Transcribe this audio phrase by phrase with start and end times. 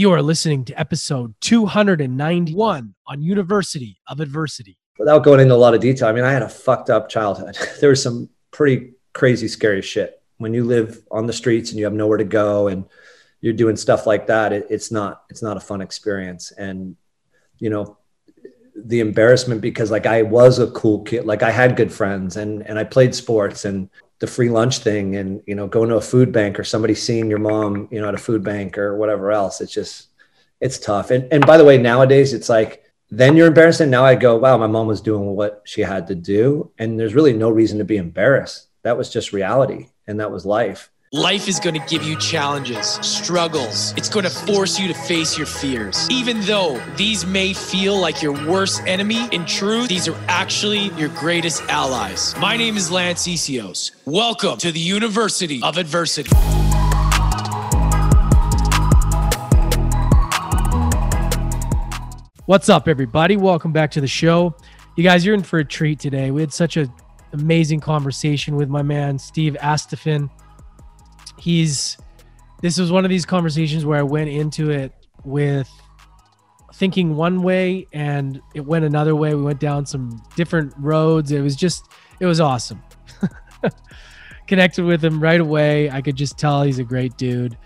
[0.00, 4.78] You are listening to episode 291 on University of Adversity.
[4.98, 7.58] Without going into a lot of detail, I mean, I had a fucked up childhood.
[7.82, 10.22] there was some pretty crazy, scary shit.
[10.38, 12.86] When you live on the streets and you have nowhere to go and
[13.42, 16.50] you're doing stuff like that, it, it's not it's not a fun experience.
[16.50, 16.96] And
[17.58, 17.98] you know,
[18.74, 22.66] the embarrassment because like I was a cool kid, like I had good friends and
[22.66, 23.90] and I played sports and
[24.20, 27.28] the free lunch thing and you know going to a food bank or somebody seeing
[27.28, 30.10] your mom you know at a food bank or whatever else it's just
[30.60, 31.10] it's tough.
[31.10, 34.36] And and by the way nowadays it's like then you're embarrassed and now i go
[34.36, 36.70] wow my mom was doing what she had to do.
[36.78, 38.68] And there's really no reason to be embarrassed.
[38.82, 42.86] That was just reality and that was life Life is going to give you challenges,
[43.02, 43.92] struggles.
[43.96, 46.08] It's going to force you to face your fears.
[46.08, 51.08] Even though these may feel like your worst enemy, in truth, these are actually your
[51.08, 52.36] greatest allies.
[52.38, 53.90] My name is Lance Essihos.
[54.06, 56.30] Welcome to the University of Adversity.
[62.46, 63.36] What's up, everybody?
[63.36, 64.54] Welcome back to the show.
[64.94, 66.30] You guys, you're in for a treat today.
[66.30, 66.88] We had such an
[67.32, 70.30] amazing conversation with my man, Steve Astephen
[71.40, 71.96] he's
[72.62, 74.92] this was one of these conversations where I went into it
[75.24, 75.68] with
[76.74, 79.34] thinking one way and it went another way.
[79.34, 81.32] We went down some different roads.
[81.32, 81.88] It was just
[82.20, 82.82] it was awesome.
[84.46, 85.90] Connected with him right away.
[85.90, 87.56] I could just tell he's a great dude.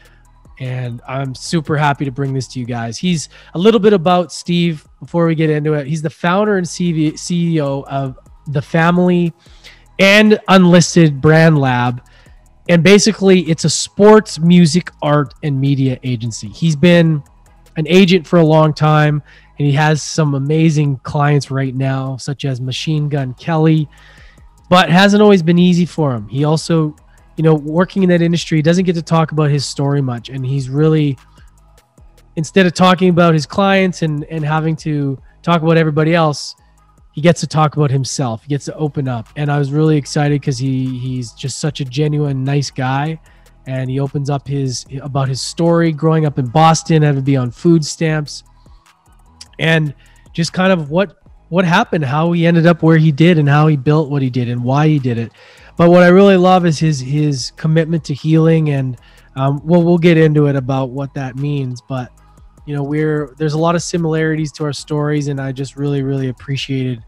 [0.60, 2.96] And I'm super happy to bring this to you guys.
[2.96, 5.88] He's a little bit about Steve before we get into it.
[5.88, 9.32] He's the founder and CEO of the family
[9.98, 12.02] and unlisted brand lab
[12.68, 16.48] and basically it's a sports music art and media agency.
[16.48, 17.22] He's been
[17.76, 19.22] an agent for a long time
[19.58, 23.88] and he has some amazing clients right now such as machine gun kelly
[24.70, 26.28] but hasn't always been easy for him.
[26.28, 26.96] He also
[27.36, 30.46] you know working in that industry doesn't get to talk about his story much and
[30.46, 31.18] he's really
[32.36, 36.54] instead of talking about his clients and and having to talk about everybody else
[37.14, 38.42] he gets to talk about himself.
[38.42, 41.80] He gets to open up, and I was really excited because he he's just such
[41.80, 43.20] a genuine, nice guy,
[43.66, 47.36] and he opens up his about his story growing up in Boston, having to be
[47.36, 48.42] on food stamps,
[49.60, 49.94] and
[50.32, 51.18] just kind of what
[51.50, 54.28] what happened, how he ended up where he did, and how he built what he
[54.28, 55.30] did, and why he did it.
[55.76, 58.98] But what I really love is his his commitment to healing, and
[59.36, 62.10] um, well, we'll get into it about what that means, but
[62.66, 66.02] you know we're there's a lot of similarities to our stories and i just really
[66.02, 67.04] really appreciated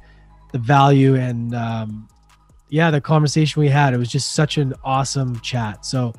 [0.53, 2.09] the value and um,
[2.69, 3.95] yeah the conversation we had.
[3.95, 5.85] It was just such an awesome chat.
[5.85, 6.15] So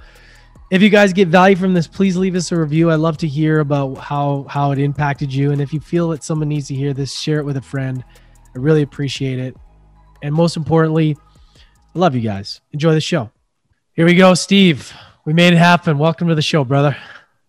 [0.70, 2.92] if you guys get value from this please leave us a review.
[2.92, 5.52] I love to hear about how how it impacted you.
[5.52, 8.04] And if you feel that someone needs to hear this share it with a friend.
[8.56, 9.56] I really appreciate it.
[10.22, 11.18] And most importantly
[11.96, 12.62] i love you guys.
[12.74, 13.32] Enjoy the show.
[13.94, 14.94] Here we go steve.
[15.26, 15.98] We made it happen.
[15.98, 16.96] Welcome to the show brother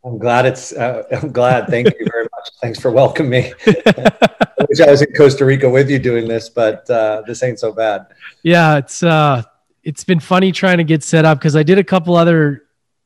[0.09, 0.73] I'm glad it's.
[0.73, 1.69] Uh, I'm glad.
[1.69, 2.51] Thank you very much.
[2.63, 3.53] Thanks for welcoming me.
[3.67, 7.61] I wish I was in Costa Rica with you doing this, but uh, this ain't
[7.61, 8.07] so bad.
[8.43, 9.43] Yeah, it's uh,
[9.85, 12.65] it's been funny trying to get set up because I did a couple other,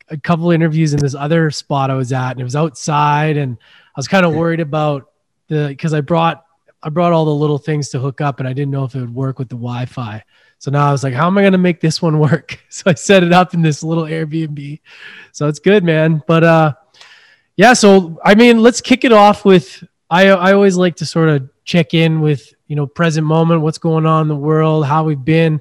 [0.09, 3.59] a couple interviews in this other spot I was at, and it was outside, and
[3.61, 5.11] I was kind of worried about
[5.49, 6.45] the because I brought
[6.83, 9.01] I brought all the little things to hook up, and I didn't know if it
[9.01, 10.23] would work with the Wi-Fi.
[10.59, 12.59] So now I was like, how am I going to make this one work?
[12.71, 14.81] So I set it up in this little Airbnb.
[15.33, 16.23] So it's good, man.
[16.27, 16.75] But uh,
[17.57, 21.29] yeah, so I mean, let's kick it off with I I always like to sort
[21.29, 25.05] of check in with, you know, present moment, what's going on in the world, how
[25.05, 25.61] we've been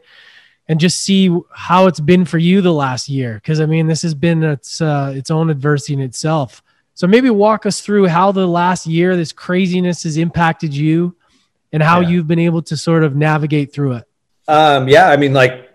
[0.72, 4.02] and just see how it's been for you the last year because I mean, this
[4.04, 6.64] has been its uh, its own adversity in itself.
[6.94, 11.16] So maybe walk us through how the last year this craziness has impacted you
[11.74, 12.10] and how yeah.
[12.10, 14.04] you've been able to sort of navigate through it.
[14.48, 15.70] Um, yeah, I mean, like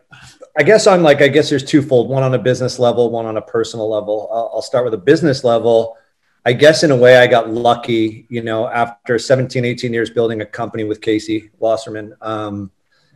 [0.56, 3.36] I guess on like I guess there's twofold: one on a business level, one on
[3.36, 4.30] a personal level.
[4.32, 5.98] I'll, I'll start with a business level.
[6.46, 10.42] I guess in a way I got lucky, you know, after 17, 18 years building
[10.42, 12.70] a company with Casey Wasserman um,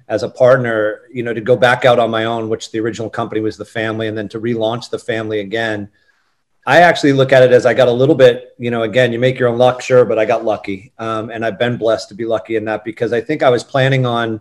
[0.08, 3.08] as a partner, you know, to go back out on my own, which the original
[3.08, 5.88] company was the family, and then to relaunch the family again.
[6.66, 9.20] I actually look at it as I got a little bit, you know, again, you
[9.20, 10.92] make your own luck, sure, but I got lucky.
[10.98, 13.62] Um, and I've been blessed to be lucky in that because I think I was
[13.62, 14.41] planning on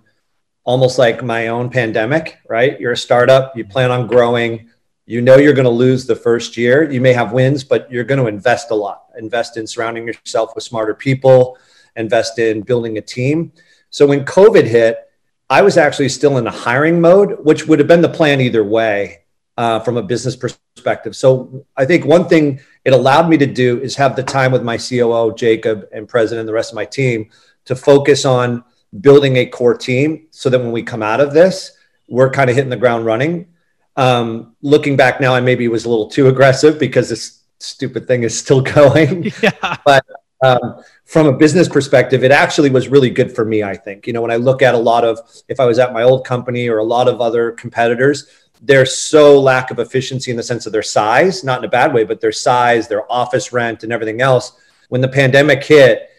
[0.64, 2.80] almost like my own pandemic, right?
[2.80, 4.72] You're a startup, you plan on growing
[5.10, 6.88] you know you're going to lose the first year.
[6.90, 9.06] You may have wins, but you're going to invest a lot.
[9.18, 11.58] Invest in surrounding yourself with smarter people,
[11.96, 13.52] invest in building a team.
[13.90, 15.10] So when COVID hit,
[15.50, 18.64] I was actually still in a hiring mode, which would have been the plan either
[18.64, 19.24] way
[19.58, 21.16] uh, from a business perspective.
[21.16, 24.62] So I think one thing it allowed me to do is have the time with
[24.62, 27.32] my COO, Jacob, and president, and the rest of my team
[27.66, 28.64] to focus on
[29.02, 31.72] building a core team so that when we come out of this,
[32.08, 33.48] we're kind of hitting the ground running
[34.00, 38.24] um, looking back now, I maybe was a little too aggressive because this stupid thing
[38.24, 39.32] is still going.
[39.44, 39.76] Yeah.
[39.86, 40.06] But
[40.42, 43.62] um, from a business perspective, it actually was really good for me.
[43.62, 45.20] I think you know when I look at a lot of
[45.50, 48.28] if I was at my old company or a lot of other competitors,
[48.62, 51.94] they're so lack of efficiency in the sense of their size, not in a bad
[51.94, 54.54] way, but their size, their office rent, and everything else.
[54.88, 56.10] When the pandemic hit,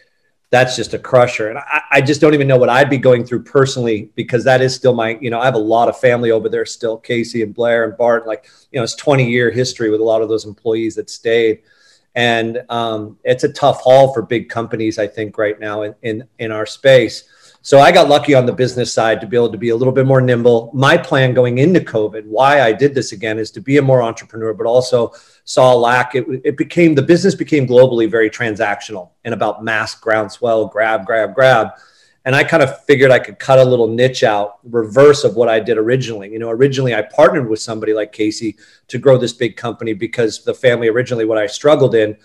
[0.51, 1.49] that's just a crusher.
[1.49, 4.61] And I, I, just don't even know what I'd be going through personally because that
[4.61, 7.41] is still my, you know, I have a lot of family over there still, Casey
[7.41, 8.27] and Blair and Bart.
[8.27, 11.61] Like, you know, it's 20 year history with a lot of those employees that stayed.
[12.15, 16.27] And um, it's a tough haul for big companies, I think, right now in, in,
[16.37, 17.23] in our space.
[17.63, 19.93] So I got lucky on the business side to be able to be a little
[19.93, 20.71] bit more nimble.
[20.73, 24.01] My plan going into COVID, why I did this again, is to be a more
[24.01, 25.13] entrepreneur, but also
[25.43, 26.15] saw a lack.
[26.15, 31.35] It, it became the business became globally very transactional and about mass groundswell, grab, grab,
[31.35, 31.69] grab.
[32.25, 35.47] And I kind of figured I could cut a little niche out, reverse of what
[35.47, 36.31] I did originally.
[36.31, 40.43] You know, originally I partnered with somebody like Casey to grow this big company because
[40.43, 42.17] the family originally what I struggled in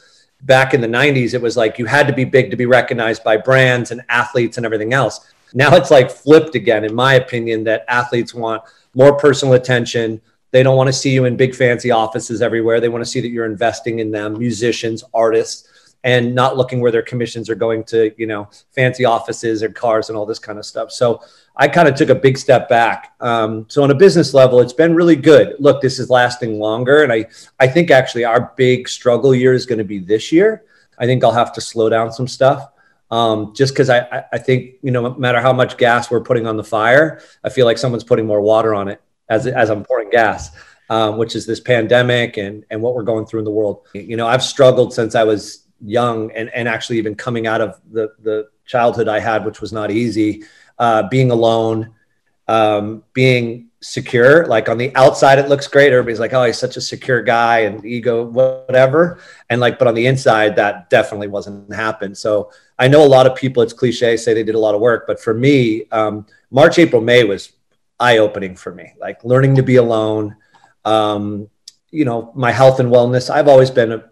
[0.47, 3.23] back in the 90s, it was like you had to be big to be recognized
[3.25, 5.33] by brands and athletes and everything else.
[5.53, 8.63] Now it's like flipped again, in my opinion, that athletes want
[8.95, 10.21] more personal attention.
[10.53, 12.81] They don't want to see you in big fancy offices everywhere.
[12.81, 15.69] They want to see that you're investing in them, musicians, artists,
[16.05, 20.09] and not looking where their commissions are going to, you know, fancy offices or cars
[20.09, 20.93] and all this kind of stuff.
[20.93, 21.21] So
[21.57, 23.15] I kind of took a big step back.
[23.21, 25.57] Um, so on a business level, it's been really good.
[25.59, 27.27] Look, this is lasting longer, and I
[27.59, 30.65] I think actually our big struggle year is going to be this year.
[30.99, 32.71] I think I'll have to slow down some stuff.
[33.11, 36.47] Um, just because I, I think you know no matter how much gas we're putting
[36.47, 39.85] on the fire, I feel like someone's putting more water on it as as I'm
[39.85, 40.51] pouring gas,
[40.91, 43.87] um, which is this pandemic and and what we're going through in the world.
[43.95, 47.81] You know, I've struggled since I was young, and and actually even coming out of
[47.91, 50.45] the the childhood I had, which was not easy
[50.79, 51.95] uh, being alone,
[52.49, 54.47] um, being secure.
[54.47, 55.93] Like on the outside, it looks great.
[55.93, 59.19] Everybody's like, "Oh, he's such a secure guy," and ego, whatever.
[59.51, 62.15] And like, but on the inside, that definitely wasn't happen.
[62.15, 63.63] So I know a lot of people.
[63.63, 67.03] It's cliche say they did a lot of work, but for me, um, March, April,
[67.03, 67.53] May was
[67.99, 68.93] eye opening for me.
[68.99, 70.37] Like learning to be alone.
[70.85, 71.49] Um,
[71.91, 73.31] you know, my health and wellness.
[73.31, 74.11] I've always been a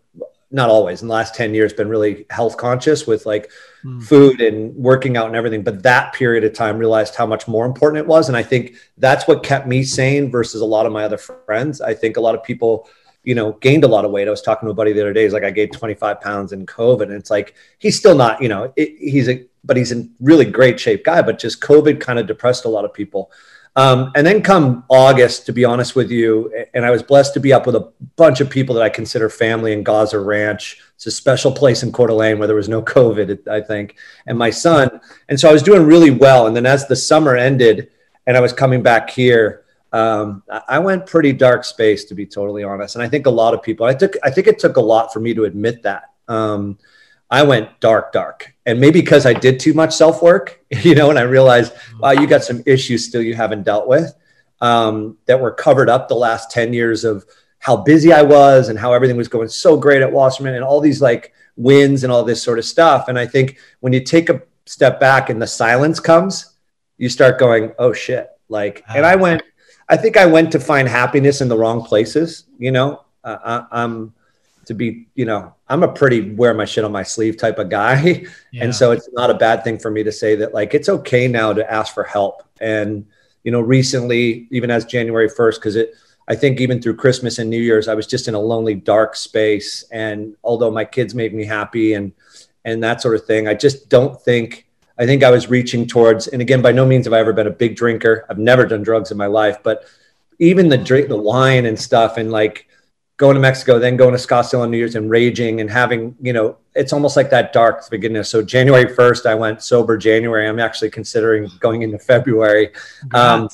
[0.55, 1.03] not always.
[1.03, 3.51] In the last 10 years been really health conscious with like
[3.85, 4.01] mm.
[4.01, 7.67] food and working out and everything but that period of time realized how much more
[7.67, 10.93] important it was and i think that's what kept me sane versus a lot of
[10.93, 11.81] my other friends.
[11.81, 12.89] I think a lot of people
[13.25, 14.29] you know gained a lot of weight.
[14.29, 16.53] I was talking to a buddy the other day he's like i gained 25 pounds
[16.53, 19.91] in covid and it's like he's still not you know it, he's a but he's
[19.91, 23.33] in really great shape guy but just covid kind of depressed a lot of people
[23.77, 27.41] um, and then come August, to be honest with you, and I was blessed to
[27.41, 30.81] be up with a bunch of people that I consider family in Gozzer Ranch.
[30.95, 34.39] It's a special place in Coeur d'Alene where there was no COVID, I think, and
[34.39, 35.01] my son.
[35.29, 36.47] And so I was doing really well.
[36.47, 37.91] And then as the summer ended
[38.27, 42.63] and I was coming back here, um, I went pretty dark space, to be totally
[42.65, 42.95] honest.
[42.95, 45.13] And I think a lot of people, I took, I think it took a lot
[45.13, 46.11] for me to admit that.
[46.29, 46.79] Um,
[47.31, 48.55] I went dark, dark.
[48.67, 52.13] And maybe because I did too much self work, you know, and I realized, wow,
[52.13, 54.15] you got some issues still you haven't dealt with
[54.61, 57.25] um, that were covered up the last 10 years of
[57.59, 60.81] how busy I was and how everything was going so great at Wasserman and all
[60.81, 63.09] these like wins and all this sort of stuff.
[63.09, 66.55] And I think when you take a step back and the silence comes,
[66.99, 68.29] you start going, oh shit.
[68.49, 69.43] Like, and I went,
[69.89, 73.83] I think I went to find happiness in the wrong places, you know, uh, I,
[73.83, 74.15] I'm,
[74.67, 77.69] to be, you know, I'm a pretty wear my shit on my sleeve type of
[77.69, 78.27] guy.
[78.53, 78.65] Yeah.
[78.65, 81.27] And so it's not a bad thing for me to say that like it's okay
[81.27, 82.45] now to ask for help.
[82.61, 83.05] And,
[83.43, 85.93] you know, recently, even as January 1st, because it
[86.29, 89.17] I think even through Christmas and New Year's, I was just in a lonely, dark
[89.17, 89.85] space.
[89.91, 92.13] And although my kids made me happy and
[92.65, 96.29] and that sort of thing, I just don't think I think I was reaching towards,
[96.29, 98.25] and again, by no means have I ever been a big drinker.
[98.31, 99.85] I've never done drugs in my life, but
[100.39, 102.69] even the drink, the wine and stuff, and like
[103.17, 106.33] going to Mexico, then going to Scottsdale on New Year's and raging and having, you
[106.33, 108.23] know, it's almost like that dark beginning.
[108.25, 110.49] So January 1st, I went sober January.
[110.49, 112.73] I'm actually considering going into February.
[113.13, 113.49] Um,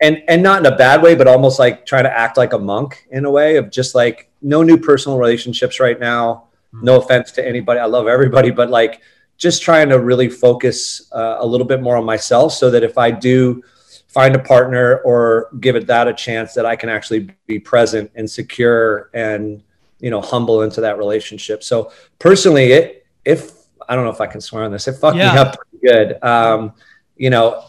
[0.00, 2.58] and, and not in a bad way, but almost like trying to act like a
[2.58, 6.48] monk in a way of just like no new personal relationships right now.
[6.74, 6.84] Mm-hmm.
[6.84, 7.80] No offense to anybody.
[7.80, 9.00] I love everybody, but like
[9.38, 12.98] just trying to really focus uh, a little bit more on myself so that if
[12.98, 13.62] I do,
[14.08, 18.10] find a partner or give it that a chance that I can actually be present
[18.14, 19.62] and secure and
[20.00, 21.62] you know humble into that relationship.
[21.62, 23.52] So personally, it if
[23.88, 25.32] I don't know if I can swear on this, it fucked yeah.
[25.32, 26.22] me up pretty good.
[26.22, 26.72] Um,
[27.16, 27.64] you know,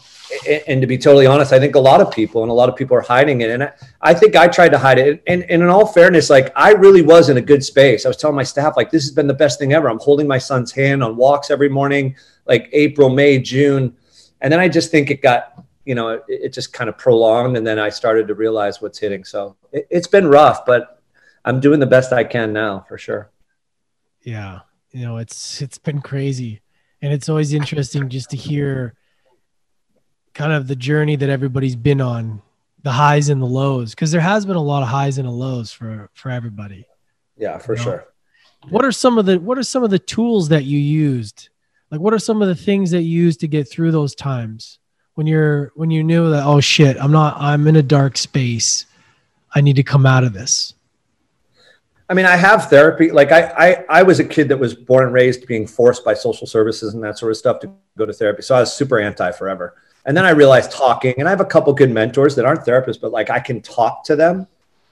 [0.68, 2.76] and to be totally honest, I think a lot of people and a lot of
[2.76, 3.50] people are hiding it.
[3.50, 5.22] And I, I think I tried to hide it.
[5.26, 8.04] And, and, in all fairness, like I really was in a good space.
[8.04, 9.88] I was telling my staff, like, this has been the best thing ever.
[9.88, 12.14] I'm holding my son's hand on walks every morning,
[12.46, 13.96] like April, May, June.
[14.40, 17.56] And then I just think it got you know, it, it, just kind of prolonged.
[17.56, 19.24] And then I started to realize what's hitting.
[19.24, 21.02] So it, has been rough, but
[21.44, 23.28] I'm doing the best I can now for sure.
[24.22, 24.60] Yeah.
[24.92, 26.60] You know, it's it's been crazy.
[27.02, 28.94] And it's always interesting just to hear
[30.32, 32.40] kind of the journey that everybody's been on,
[32.84, 35.72] the highs and the lows, because there has been a lot of highs and lows
[35.72, 36.86] for for everybody.
[37.36, 37.82] Yeah, for you know?
[37.82, 38.06] sure.
[38.68, 41.48] What are some of the what are some of the tools that you used?
[41.90, 44.78] Like what are some of the things that you used to get through those times
[45.20, 48.86] when you're when you knew that oh shit, I'm not I'm in a dark space.
[49.54, 50.72] I need to come out of this.
[52.08, 53.10] I mean, I have therapy.
[53.10, 56.14] Like I, I, I was a kid that was born and raised being forced by
[56.14, 58.40] social services and that sort of stuff to go to therapy.
[58.40, 59.74] So I was super anti forever.
[60.06, 62.98] And then I realized talking, and I have a couple good mentors that aren't therapists,
[62.98, 64.46] but like I can talk to them.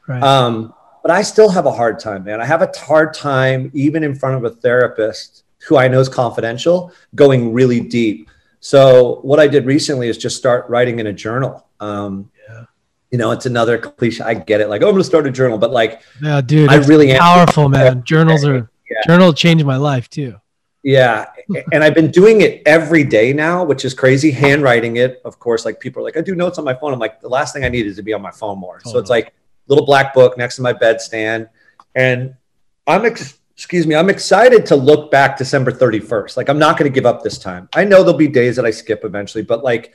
[0.06, 0.22] Right.
[0.22, 2.38] Um, but I still have a hard time, man.
[2.42, 6.10] I have a hard time, even in front of a therapist who I know is
[6.10, 8.28] confidential, going really deep.
[8.60, 11.66] So what I did recently is just start writing in a journal.
[11.80, 12.64] Um, yeah.
[13.10, 14.22] You know, it's another cliche.
[14.22, 14.68] I get it.
[14.68, 17.64] Like, oh, I'm going to start a journal, but like, yeah, dude, I really powerful,
[17.64, 17.70] am.
[17.70, 18.04] man.
[18.04, 18.96] Journals are yeah.
[19.06, 20.36] journal changed my life too.
[20.82, 21.26] Yeah.
[21.72, 24.30] and I've been doing it every day now, which is crazy.
[24.30, 26.92] Handwriting it, of course, like people are like, I do notes on my phone.
[26.92, 28.78] I'm like, the last thing I need is to be on my phone more.
[28.78, 28.92] Totally.
[28.92, 29.32] So it's like
[29.68, 31.48] little black book next to my bedstand.
[31.94, 32.34] And
[32.86, 36.36] I'm, ex- excuse me, I'm excited to look back December 31st.
[36.36, 37.68] Like, I'm not going to give up this time.
[37.74, 39.92] I know there'll be days that I skip eventually, but like,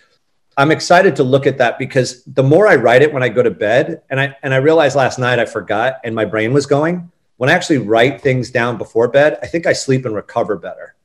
[0.58, 3.42] I'm excited to look at that because the more I write it when I go
[3.42, 6.68] to bed, and I and I realized last night I forgot and my brain was
[6.68, 10.56] going when I actually write things down before bed, I think I sleep and recover
[10.56, 10.96] better.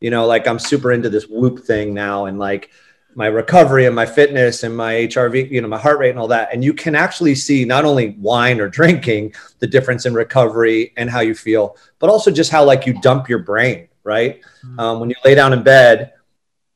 [0.00, 2.70] You know, like I'm super into this whoop thing now and like
[3.16, 6.28] my recovery and my fitness and my HRV, you know, my heart rate and all
[6.28, 6.50] that.
[6.52, 11.08] And you can actually see not only wine or drinking the difference in recovery and
[11.08, 14.40] how you feel, but also just how like you dump your brain, right?
[14.64, 14.80] Mm-hmm.
[14.80, 16.12] Um, when you lay down in bed,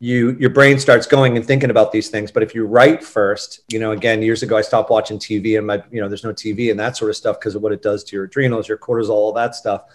[0.00, 3.60] you your brain starts going and thinking about these things but if you write first
[3.68, 6.32] you know again years ago i stopped watching tv and my you know there's no
[6.32, 8.78] tv and that sort of stuff because of what it does to your adrenals your
[8.78, 9.86] cortisol all that stuff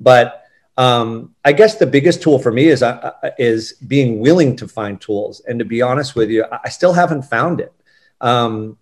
[0.00, 0.41] but
[0.76, 4.66] um, i guess the biggest tool for me is uh, uh, is being willing to
[4.66, 7.72] find tools and to be honest with you i still haven't found it
[8.20, 8.78] um,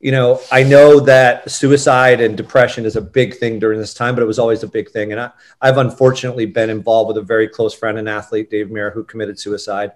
[0.00, 4.14] you know i know that suicide and depression is a big thing during this time
[4.14, 7.22] but it was always a big thing and I, i've unfortunately been involved with a
[7.22, 9.92] very close friend and athlete dave Mirra who committed suicide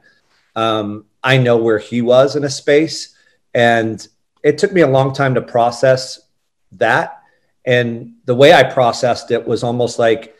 [0.56, 3.16] um, I know where he was in a space.
[3.54, 4.06] And
[4.42, 6.20] it took me a long time to process
[6.72, 7.22] that.
[7.64, 10.36] And the way I processed it was almost like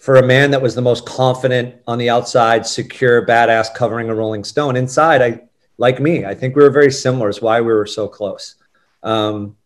[0.00, 4.14] for a man that was the most confident on the outside, secure, badass, covering a
[4.14, 4.76] Rolling Stone.
[4.76, 5.40] Inside, I
[5.76, 6.24] like me.
[6.24, 7.28] I think we were very similar.
[7.28, 8.54] Is why we were so close.
[9.02, 9.56] Um,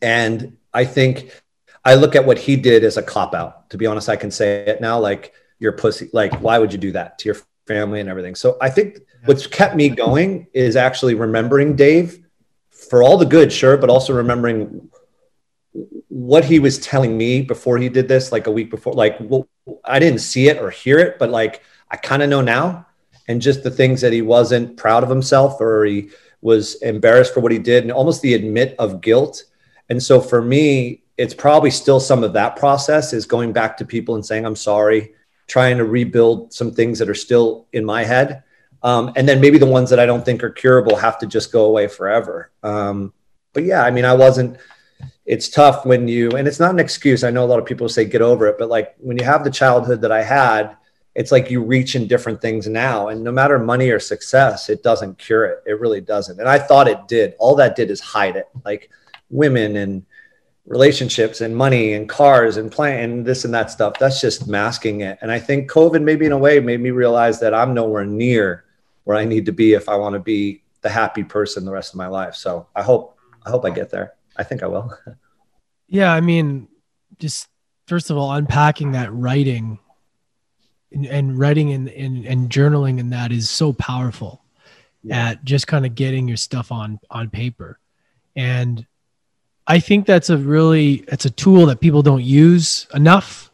[0.00, 1.30] and I think
[1.84, 3.70] I look at what he did as a cop out.
[3.70, 4.98] To be honest, I can say it now.
[4.98, 6.10] Like you're pussy.
[6.12, 8.34] Like why would you do that to your family and everything.
[8.34, 12.24] So I think what's kept me going is actually remembering Dave
[12.70, 14.90] for all the good, sure, but also remembering
[16.08, 18.92] what he was telling me before he did this, like a week before.
[18.92, 19.48] Like, well,
[19.84, 22.86] I didn't see it or hear it, but like I kind of know now.
[23.28, 27.40] And just the things that he wasn't proud of himself or he was embarrassed for
[27.40, 29.44] what he did, and almost the admit of guilt.
[29.88, 33.84] And so for me, it's probably still some of that process is going back to
[33.84, 35.14] people and saying, I'm sorry
[35.46, 38.42] trying to rebuild some things that are still in my head.
[38.82, 41.52] Um, and then maybe the ones that I don't think are curable have to just
[41.52, 42.50] go away forever.
[42.62, 43.12] Um,
[43.52, 44.56] but yeah, I mean, I wasn't,
[45.24, 47.22] it's tough when you, and it's not an excuse.
[47.22, 49.44] I know a lot of people say get over it, but like when you have
[49.44, 50.76] the childhood that I had,
[51.14, 53.08] it's like you reach in different things now.
[53.08, 55.62] And no matter money or success, it doesn't cure it.
[55.66, 56.40] It really doesn't.
[56.40, 57.34] And I thought it did.
[57.38, 58.48] All that did is hide it.
[58.64, 58.90] Like
[59.28, 60.04] women and
[60.66, 63.98] relationships and money and cars and plan and this and that stuff.
[63.98, 65.18] That's just masking it.
[65.20, 68.64] And I think COVID maybe in a way made me realize that I'm nowhere near
[69.04, 71.92] where I need to be if I want to be the happy person the rest
[71.92, 72.34] of my life.
[72.34, 74.14] So I hope I hope I get there.
[74.36, 74.92] I think I will.
[75.88, 76.68] yeah, I mean,
[77.18, 77.48] just
[77.86, 79.78] first of all, unpacking that writing
[80.92, 84.42] and, and writing and, and, and journaling and that is so powerful
[85.02, 85.30] yeah.
[85.30, 87.78] at just kind of getting your stuff on on paper.
[88.36, 88.86] And
[89.66, 93.50] I think that's a really it's a tool that people don't use enough.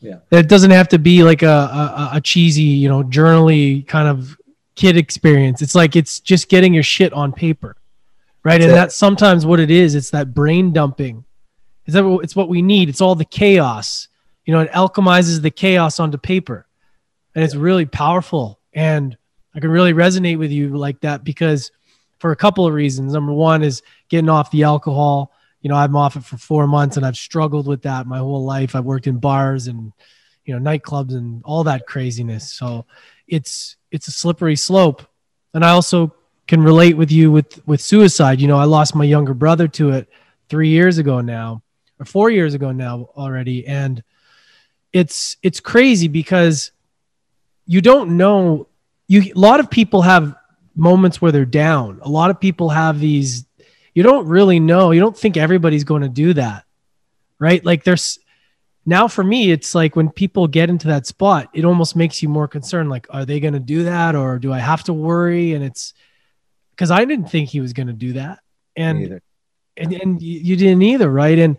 [0.00, 0.18] Yeah.
[0.30, 4.36] That doesn't have to be like a, a, a cheesy, you know, journally kind of
[4.74, 5.62] kid experience.
[5.62, 7.76] It's like it's just getting your shit on paper.
[8.44, 8.52] Right.
[8.52, 8.74] That's and it.
[8.74, 9.94] that's sometimes what it is.
[9.94, 11.24] It's that brain dumping.
[11.86, 12.88] Is that it's what we need?
[12.88, 14.08] It's all the chaos.
[14.44, 16.66] You know, it alchemizes the chaos onto paper.
[17.34, 18.60] And it's really powerful.
[18.72, 19.16] And
[19.54, 21.72] I can really resonate with you like that because
[22.18, 23.12] for a couple of reasons.
[23.12, 25.32] Number one is getting off the alcohol
[25.64, 28.44] you know, I'm off it for four months and I've struggled with that my whole
[28.44, 28.76] life.
[28.76, 29.94] I've worked in bars and,
[30.44, 32.52] you know, nightclubs and all that craziness.
[32.52, 32.84] So
[33.26, 35.08] it's, it's a slippery slope.
[35.54, 36.14] And I also
[36.46, 38.40] can relate with you with, with suicide.
[38.40, 40.08] You know, I lost my younger brother to it
[40.48, 41.62] three years ago now,
[41.98, 44.02] or four years ago now already, and
[44.92, 46.70] it's it's crazy because
[47.66, 48.68] you don't know.
[49.08, 50.34] You a lot of people have
[50.76, 52.00] moments where they're down.
[52.02, 53.46] A lot of people have these.
[53.94, 54.90] You don't really know.
[54.90, 56.64] You don't think everybody's going to do that,
[57.38, 57.64] right?
[57.64, 58.18] Like there's
[58.86, 62.28] now for me, it's like when people get into that spot, it almost makes you
[62.28, 62.90] more concerned.
[62.90, 65.54] Like, are they going to do that, or do I have to worry?
[65.54, 65.94] And it's
[66.74, 68.40] because I didn't think he was going to do that,
[68.76, 69.20] and
[69.76, 71.38] and and you didn't either, right?
[71.38, 71.56] And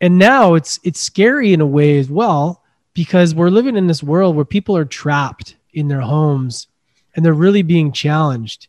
[0.00, 2.62] and now it's it's scary in a way as well
[2.94, 6.68] because we're living in this world where people are trapped in their homes
[7.14, 8.68] and they're really being challenged,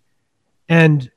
[0.68, 1.10] and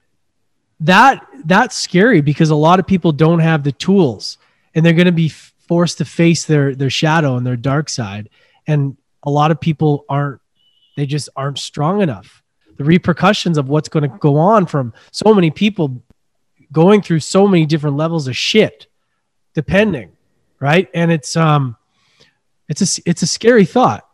[0.80, 4.38] that that's scary because a lot of people don't have the tools
[4.74, 8.28] and they're going to be forced to face their their shadow and their dark side.
[8.66, 10.40] And a lot of people aren't
[10.96, 12.37] they just aren't strong enough
[12.78, 16.02] the repercussions of what's going to go on from so many people
[16.72, 18.86] going through so many different levels of shit
[19.54, 20.12] depending
[20.60, 20.88] right?
[20.94, 21.76] And it's um
[22.68, 24.08] it's a it's a scary thought.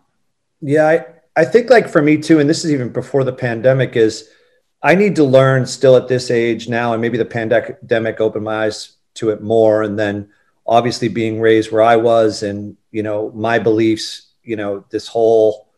[0.61, 1.07] Yeah i
[1.37, 4.31] i think like for me too and this is even before the pandemic is
[4.83, 8.67] i need to learn still at this age now and maybe the pandemic opened my
[8.67, 10.29] eyes to it more and then
[10.67, 15.69] obviously being raised where I was and, you know, my beliefs, you know, this whole,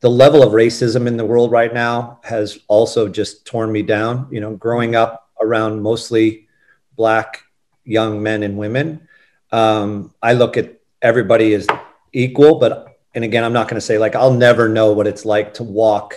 [0.00, 4.28] the level of racism in the world right now has also just torn me down.
[4.30, 6.48] You know, growing up around mostly
[6.96, 7.42] black
[7.84, 9.08] young men and women,
[9.50, 11.66] um, I look at everybody as
[12.12, 15.24] equal, but, and again, I'm not going to say like, I'll never know what it's
[15.24, 16.14] like to walk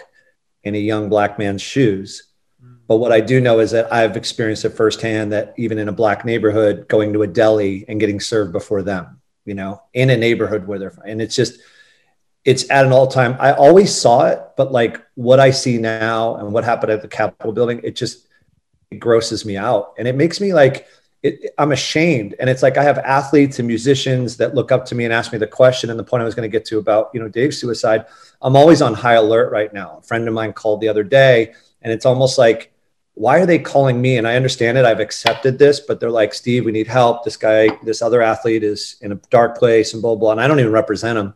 [0.64, 2.24] in a young black man's shoes.
[2.88, 5.94] But what I do know is that I've experienced it firsthand that even in a
[5.94, 10.18] black neighborhood, going to a deli and getting served before them, you know, in a
[10.18, 11.60] neighborhood where they're, and it's just,
[12.44, 13.36] it's at an all time.
[13.40, 17.08] I always saw it, but like what I see now and what happened at the
[17.08, 18.28] Capitol building, it just
[18.90, 19.94] it grosses me out.
[19.98, 20.88] And it makes me like,
[21.24, 22.36] it, I'm ashamed.
[22.40, 25.32] And it's like I have athletes and musicians that look up to me and ask
[25.32, 25.90] me the question.
[25.90, 28.06] And the point I was going to get to about, you know, Dave's suicide,
[28.42, 30.00] I'm always on high alert right now.
[30.00, 31.54] A friend of mine called the other day,
[31.84, 32.74] and it's almost like,
[33.14, 34.18] why are they calling me?
[34.18, 34.86] And I understand it.
[34.86, 37.24] I've accepted this, but they're like, Steve, we need help.
[37.24, 40.32] This guy, this other athlete is in a dark place and blah, blah.
[40.32, 41.36] And I don't even represent him.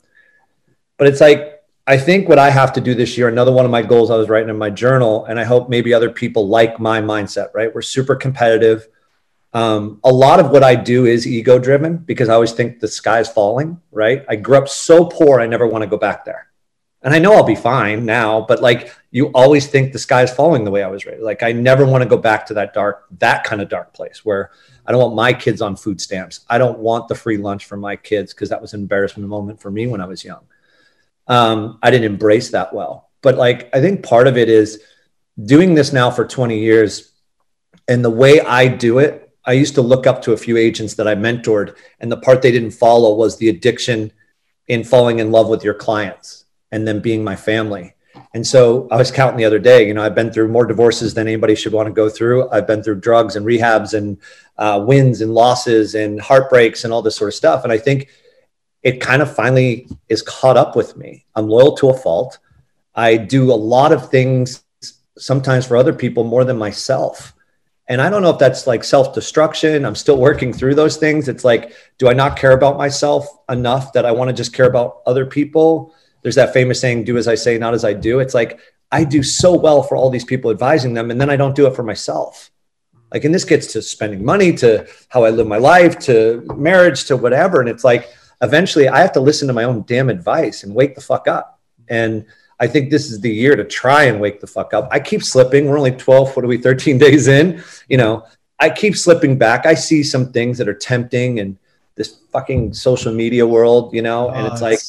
[0.97, 3.71] But it's like, I think what I have to do this year, another one of
[3.71, 6.79] my goals I was writing in my journal, and I hope maybe other people like
[6.79, 7.73] my mindset, right?
[7.73, 8.87] We're super competitive.
[9.53, 12.87] Um, a lot of what I do is ego driven because I always think the
[12.87, 14.25] sky's falling, right?
[14.27, 16.49] I grew up so poor, I never want to go back there
[17.05, 20.31] and I know I'll be fine now, but like you always think the sky is
[20.31, 21.21] falling the way I was raised.
[21.21, 24.25] Like I never want to go back to that dark, that kind of dark place
[24.25, 24.49] where
[24.87, 26.39] I don't want my kids on food stamps.
[26.49, 29.61] I don't want the free lunch for my kids because that was an embarrassment moment
[29.61, 30.47] for me when I was young.
[31.27, 34.81] Um, I didn't embrace that well, but like I think part of it is
[35.43, 37.11] doing this now for 20 years,
[37.87, 39.21] and the way I do it.
[39.47, 42.41] I used to look up to a few agents that I mentored, and the part
[42.41, 44.11] they didn't follow was the addiction
[44.67, 47.93] in falling in love with your clients and then being my family.
[48.33, 51.13] And so I was counting the other day, you know, I've been through more divorces
[51.13, 52.49] than anybody should want to go through.
[52.49, 54.17] I've been through drugs and rehabs and
[54.57, 57.63] uh, wins and losses and heartbreaks and all this sort of stuff.
[57.63, 58.09] And I think
[58.85, 61.25] it kind of finally is caught up with me.
[61.35, 62.39] I'm loyal to a fault.
[62.95, 64.63] I do a lot of things
[65.17, 67.33] sometimes for other people more than myself.
[67.87, 69.85] And I don't know if that's like self destruction.
[69.85, 71.27] I'm still working through those things.
[71.27, 74.67] It's like, do I not care about myself enough that I want to just care
[74.67, 75.93] about other people?
[76.25, 78.19] there's that famous saying, do as I say, not as I do.
[78.19, 78.59] It's like
[78.91, 81.67] I do so well for all these people advising them, and then I don't do
[81.67, 82.49] it for myself.
[83.13, 87.05] Like, and this gets to spending money, to how I live my life, to marriage,
[87.05, 87.59] to whatever.
[87.59, 88.09] And it's like
[88.41, 91.59] eventually I have to listen to my own damn advice and wake the fuck up.
[91.87, 92.25] And
[92.59, 94.87] I think this is the year to try and wake the fuck up.
[94.91, 95.67] I keep slipping.
[95.67, 97.61] We're only 12, what are we, 13 days in?
[97.89, 98.25] You know,
[98.59, 99.65] I keep slipping back.
[99.65, 101.57] I see some things that are tempting and
[101.95, 104.79] this fucking social media world, you know, and it's oh, like,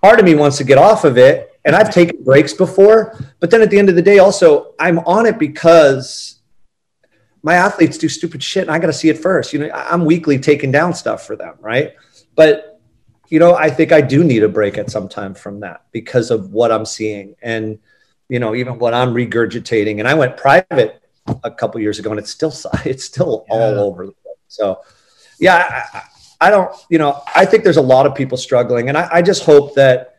[0.00, 3.50] part of me wants to get off of it and I've taken breaks before, but
[3.50, 6.40] then at the end of the day, also I'm on it because
[7.42, 9.52] my athletes do stupid shit and I got to see it first.
[9.52, 11.94] You know, I'm weekly taking down stuff for them, right?
[12.34, 12.73] But
[13.34, 16.30] you know, I think I do need a break at some time from that because
[16.30, 17.78] of what I'm seeing and
[18.28, 19.98] you know, even what I'm regurgitating.
[19.98, 21.02] And I went private
[21.42, 22.52] a couple years ago, and it's still
[22.84, 23.54] it's still yeah.
[23.54, 24.36] all over the place.
[24.48, 24.80] So,
[25.38, 28.98] yeah, I, I don't, you know, I think there's a lot of people struggling, and
[28.98, 30.16] I, I just hope that,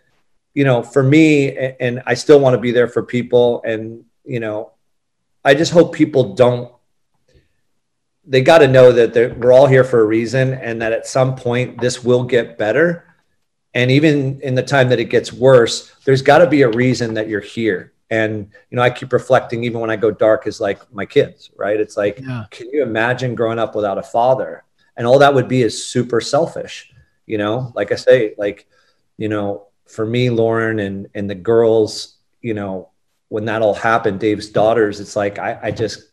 [0.53, 4.39] you know, for me, and I still want to be there for people, and you
[4.39, 4.71] know,
[5.43, 6.71] I just hope people don't.
[8.27, 11.35] They got to know that we're all here for a reason, and that at some
[11.35, 13.04] point this will get better.
[13.75, 17.13] And even in the time that it gets worse, there's got to be a reason
[17.13, 17.93] that you're here.
[18.09, 21.51] And you know, I keep reflecting, even when I go dark, is like my kids,
[21.55, 21.79] right?
[21.79, 22.45] It's like, yeah.
[22.49, 24.65] can you imagine growing up without a father?
[24.97, 26.91] and all that would be is super selfish
[27.25, 28.67] you know like i say like
[29.17, 32.89] you know for me lauren and and the girls you know
[33.29, 36.11] when that all happened dave's daughters it's like i i just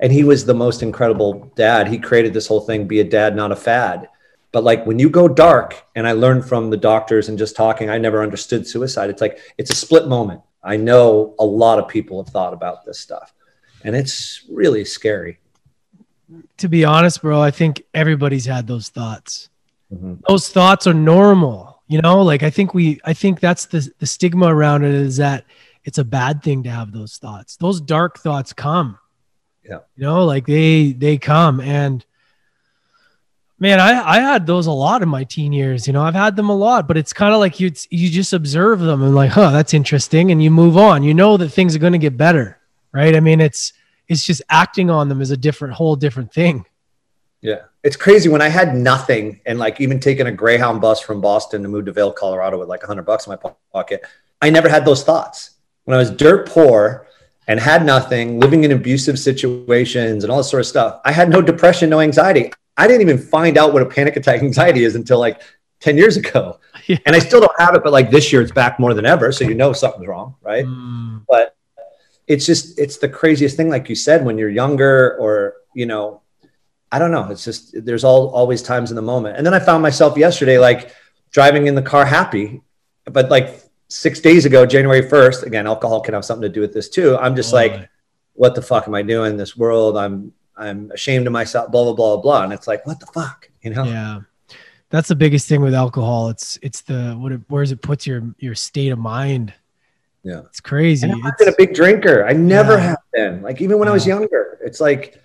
[0.00, 3.34] and he was the most incredible dad he created this whole thing be a dad
[3.34, 4.08] not a fad
[4.52, 7.90] but like when you go dark and i learned from the doctors and just talking
[7.90, 9.10] i never understood suicide.
[9.10, 10.42] It's like it's a split moment.
[10.62, 13.32] I know a lot of people have thought about this stuff
[13.84, 15.38] and it's really scary.
[16.58, 19.50] To be honest bro i think everybody's had those thoughts.
[19.92, 20.16] Mm-hmm.
[20.28, 22.22] those thoughts are normal you know?
[22.22, 25.44] Like i think we i think that's the the stigma around it is that
[25.84, 27.56] it's a bad thing to have those thoughts.
[27.56, 28.98] Those dark thoughts come.
[29.64, 29.78] Yeah.
[29.96, 31.60] You know like they they come.
[31.60, 32.04] And
[33.58, 36.36] man i i had those a lot in my teen years you know i've had
[36.36, 39.30] them a lot but it's kind of like you you just observe them and like
[39.30, 41.02] huh that's interesting and you move on.
[41.02, 42.58] You know that things are going to get better
[42.92, 43.14] right?
[43.14, 43.72] I mean it's
[44.08, 46.64] it's just acting on them is a different whole different thing.
[47.40, 47.62] Yeah.
[47.84, 51.62] It's crazy when i had nothing and like even taking a greyhound bus from boston
[51.62, 54.04] to move to vail colorado with like 100 bucks in my pocket
[54.42, 55.50] i never had those thoughts.
[55.84, 57.06] When i was dirt poor
[57.46, 61.30] and had nothing living in abusive situations and all this sort of stuff i had
[61.30, 64.94] no depression no anxiety i didn't even find out what a panic attack anxiety is
[64.94, 65.42] until like
[65.80, 66.58] 10 years ago.
[66.86, 66.96] Yeah.
[67.04, 69.30] and i still don't have it but like this year it's back more than ever
[69.30, 70.64] so you know something's wrong right?
[70.64, 71.24] Mm.
[71.28, 71.54] but
[72.26, 76.22] it's just it's the craziest thing like you said when you're younger or you know
[76.90, 79.36] i don't know it's just there's all always times in the moment.
[79.36, 80.94] And then i found myself yesterday like
[81.30, 82.62] driving in the car happy
[83.04, 86.72] but like six days ago january 1st again alcohol can have something to do with
[86.72, 87.90] this too i'm just oh, like
[88.38, 89.96] what the fuck am i doing in this world?
[89.98, 93.48] I'm i'm ashamed of myself blah blah blah blah and it's like what the fuck
[93.62, 94.20] you know yeah
[94.90, 98.22] that's the biggest thing with alcohol it's it's the what it where's it puts your
[98.38, 99.52] your state of mind
[100.28, 100.40] yeah.
[100.40, 101.08] It's crazy.
[101.08, 102.26] And I've been a big drinker.
[102.26, 102.80] I never yeah.
[102.80, 103.42] have been.
[103.42, 103.92] Like even when yeah.
[103.92, 105.22] I was younger, it's like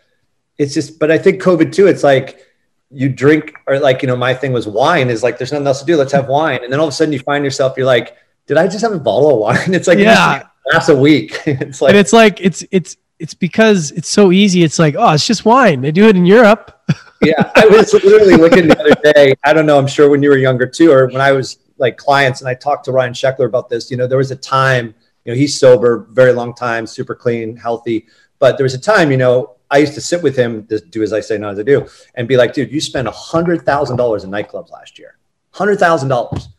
[0.58, 2.48] it's just but I think COVID too, it's like
[2.90, 5.80] you drink or like, you know, my thing was wine is like there's nothing else
[5.80, 5.98] to do.
[5.98, 6.64] Let's have wine.
[6.64, 8.16] And then all of a sudden you find yourself, you're like,
[8.48, 9.74] did I just have a bottle of wine?
[9.74, 11.42] It's like yeah, that's a week.
[11.46, 14.64] it's like and it's like it's it's it's because it's so easy.
[14.64, 15.80] It's like, oh, it's just wine.
[15.80, 16.78] They do it in Europe.
[17.22, 17.52] yeah.
[17.56, 19.34] I was literally looking the other day.
[19.46, 21.96] I don't know, I'm sure when you were younger too, or when I was like
[21.96, 24.94] clients and I talked to Ryan Sheckler about this, you know, there was a time,
[25.24, 28.08] you know, he's sober, very long time, super clean, healthy.
[28.40, 31.02] But there was a time, you know, I used to sit with him, to do
[31.02, 33.66] as I say, not as I do, and be like, dude, you spent a hundred
[33.66, 35.18] thousand dollars in nightclubs last year.
[35.52, 36.50] Hundred thousand dollars.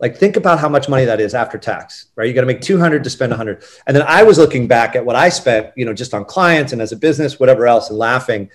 [0.00, 2.26] Like think about how much money that is after tax, right?
[2.26, 3.64] You got to make 200 to spend 100.
[3.86, 6.72] And then I was looking back at what I spent, you know, just on clients
[6.72, 8.50] and as a business, whatever else, and laughing.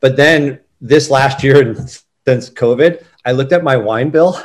[0.00, 1.76] But then this last year and
[2.26, 4.40] since COVID, I looked at my wine bill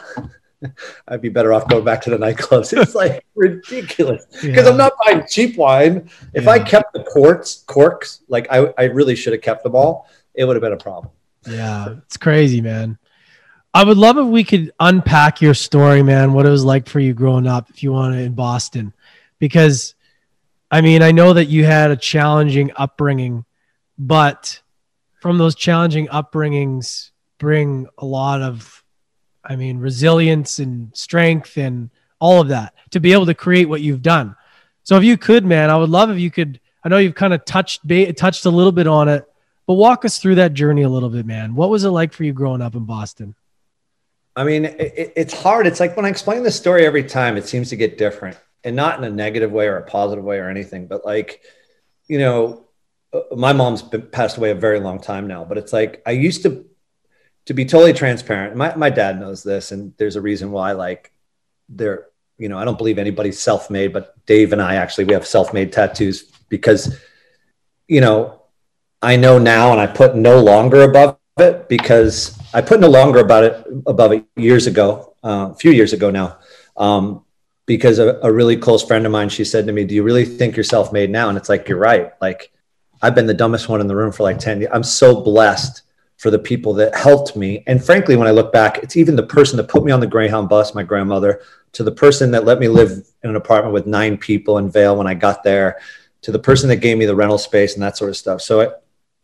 [1.07, 2.75] I'd be better off going back to the nightclubs.
[2.79, 4.69] It's like ridiculous because yeah.
[4.69, 6.09] I'm not buying cheap wine.
[6.33, 6.51] If yeah.
[6.51, 10.45] I kept the corks, corks, like I, I really should have kept them all, it
[10.45, 11.11] would have been a problem.
[11.47, 12.97] Yeah, it's crazy, man.
[13.73, 16.33] I would love if we could unpack your story, man.
[16.33, 18.93] What it was like for you growing up, if you want to, in Boston,
[19.37, 19.95] because
[20.71, 23.45] I mean, I know that you had a challenging upbringing,
[23.97, 24.61] but
[25.21, 28.83] from those challenging upbringings bring a lot of
[29.43, 33.81] I mean, resilience and strength and all of that to be able to create what
[33.81, 34.35] you've done.
[34.83, 36.59] So if you could, man, I would love if you could.
[36.83, 37.81] I know you've kind of touched
[38.17, 39.25] touched a little bit on it,
[39.65, 41.55] but walk us through that journey a little bit, man.
[41.55, 43.35] What was it like for you growing up in Boston?
[44.39, 45.67] I mean, it, it's hard.
[45.67, 48.75] It's like when I explain this story every time, it seems to get different, and
[48.75, 50.87] not in a negative way or a positive way or anything.
[50.87, 51.41] But like,
[52.07, 52.65] you know,
[53.11, 55.43] uh, my mom's been passed away a very long time now.
[55.43, 56.65] But it's like I used to
[57.47, 61.11] to be totally transparent, my, my dad knows this, and there's a reason why, like,
[61.67, 62.05] there,
[62.37, 65.27] you know, I don't believe anybody's self made, but Dave and I actually, we have
[65.27, 66.97] self made tattoos because,
[67.87, 68.43] you know,
[69.01, 73.19] I know now and I put no longer above it because I put no longer
[73.19, 76.39] about it above it years ago, uh, a few years ago now.
[76.77, 77.23] Um,
[77.65, 80.25] because a, a really close friend of mine, she said to me, Do you really
[80.25, 81.29] think you're self made now?
[81.29, 82.11] And it's like, You're right.
[82.19, 82.51] Like,
[83.01, 84.71] I've been the dumbest one in the room for like 10 years.
[84.73, 85.83] I'm so blessed
[86.17, 87.63] for the people that helped me.
[87.67, 90.07] And frankly, when I look back, it's even the person that put me on the
[90.07, 91.41] Greyhound bus, my grandmother,
[91.73, 92.91] to the person that let me live
[93.23, 95.79] in an apartment with nine people in Vail when I got there,
[96.23, 98.41] to the person that gave me the rental space and that sort of stuff.
[98.41, 98.73] So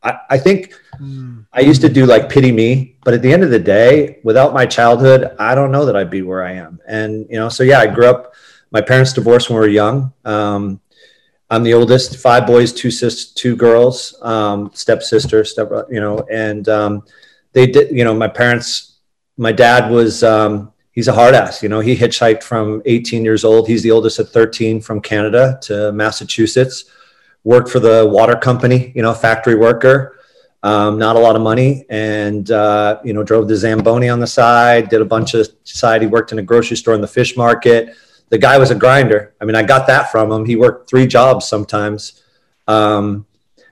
[0.05, 1.45] I, I think mm.
[1.51, 4.53] I used to do like pity me, but at the end of the day, without
[4.53, 6.79] my childhood, I don't know that I'd be where I am.
[6.87, 8.33] And, you know, so yeah, I grew up,
[8.71, 10.13] my parents divorced when we were young.
[10.23, 10.79] Um,
[11.49, 16.67] I'm the oldest, five boys, two sisters, two girls, um, stepsister, step, you know, and
[16.69, 17.03] um,
[17.53, 18.99] they did, you know, my parents,
[19.37, 23.43] my dad was, um, he's a hard ass, you know, he hitchhiked from 18 years
[23.43, 23.67] old.
[23.67, 26.85] He's the oldest at 13 from Canada to Massachusetts,
[27.45, 30.17] worked for the water company, you know, factory worker.
[30.65, 34.25] um, not a lot of money, and uh, you know, drove the Zamboni on the
[34.25, 36.01] side, did a bunch of side.
[36.01, 37.95] He worked in a grocery store in the fish market.
[38.29, 39.35] The guy was a grinder.
[39.39, 40.43] I mean, I got that from him.
[40.43, 42.23] He worked three jobs sometimes.
[42.67, 43.27] Um,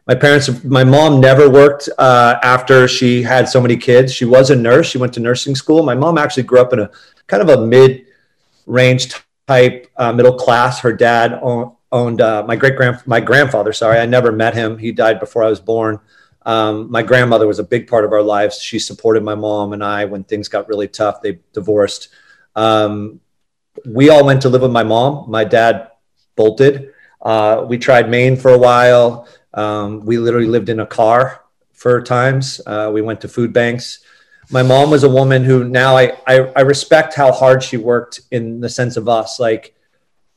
[0.05, 4.13] my parents, my mom never worked uh, after she had so many kids.
[4.13, 4.87] She was a nurse.
[4.87, 5.81] She went to nursing school.
[5.81, 6.91] My mom actually grew up in a
[7.25, 9.15] kind of a mid-range
[9.47, 10.79] type uh, middle class.
[10.79, 13.71] Her dad owned, owned uh, my great grand my grandfather.
[13.71, 14.77] Sorry, I never met him.
[14.77, 15.99] He died before I was born.
[16.45, 18.59] Um, my grandmother was a big part of our lives.
[18.59, 21.21] She supported my mom and I when things got really tough.
[21.21, 22.09] They divorced.
[22.55, 23.21] Um,
[23.85, 25.29] we all went to live with my mom.
[25.29, 25.91] My dad
[26.35, 26.93] bolted.
[27.21, 29.27] Uh, we tried Maine for a while.
[29.53, 32.59] Um, we literally lived in a car for times.
[32.65, 34.03] Uh, we went to food banks.
[34.51, 38.19] My mom was a woman who now I, I, I respect how hard she worked
[38.31, 39.39] in the sense of us.
[39.39, 39.73] Like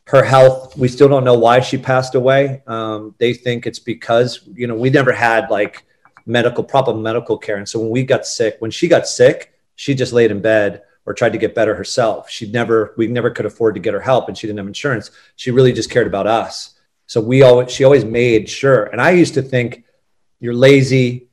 [0.07, 2.63] her health, we still don't know why she passed away.
[2.67, 5.85] Um, they think it's because you know we never had like
[6.27, 9.95] medical proper medical care, and so when we got sick, when she got sick, she
[9.95, 12.29] just laid in bed or tried to get better herself.
[12.29, 15.13] She never, we never could afford to get her help, and she didn't have insurance.
[15.37, 16.75] She really just cared about us.
[17.07, 18.85] So we always, she always made sure.
[18.85, 19.85] And I used to think,
[20.41, 21.29] you're lazy.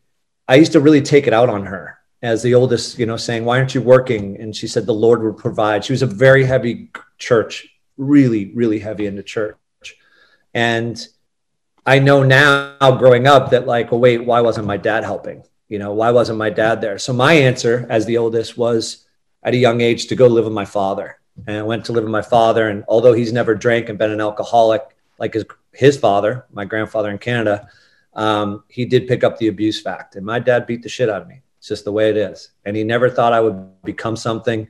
[0.48, 3.44] I used to really take it out on her as the oldest, you know, saying,
[3.44, 4.40] why aren't you working?
[4.40, 5.84] And she said, the Lord would provide.
[5.84, 9.58] She was a very heavy church, really, really heavy into church.
[10.54, 11.06] And
[11.86, 15.44] I know now growing up that like, oh, wait, why wasn't my dad helping?
[15.68, 16.98] You know, why wasn't my dad there?
[17.00, 19.06] So my answer as the oldest was
[19.44, 21.20] at a young age to go live with my father.
[21.48, 22.70] And I went to live with my father.
[22.70, 24.84] And although he's never drank and been an alcoholic
[25.20, 27.68] like his his father, my grandfather in Canada,
[28.14, 30.16] um, he did pick up the abuse fact.
[30.16, 31.42] And my dad beat the shit out of me.
[31.58, 32.52] It's just the way it is.
[32.66, 34.70] And he never thought I would become something.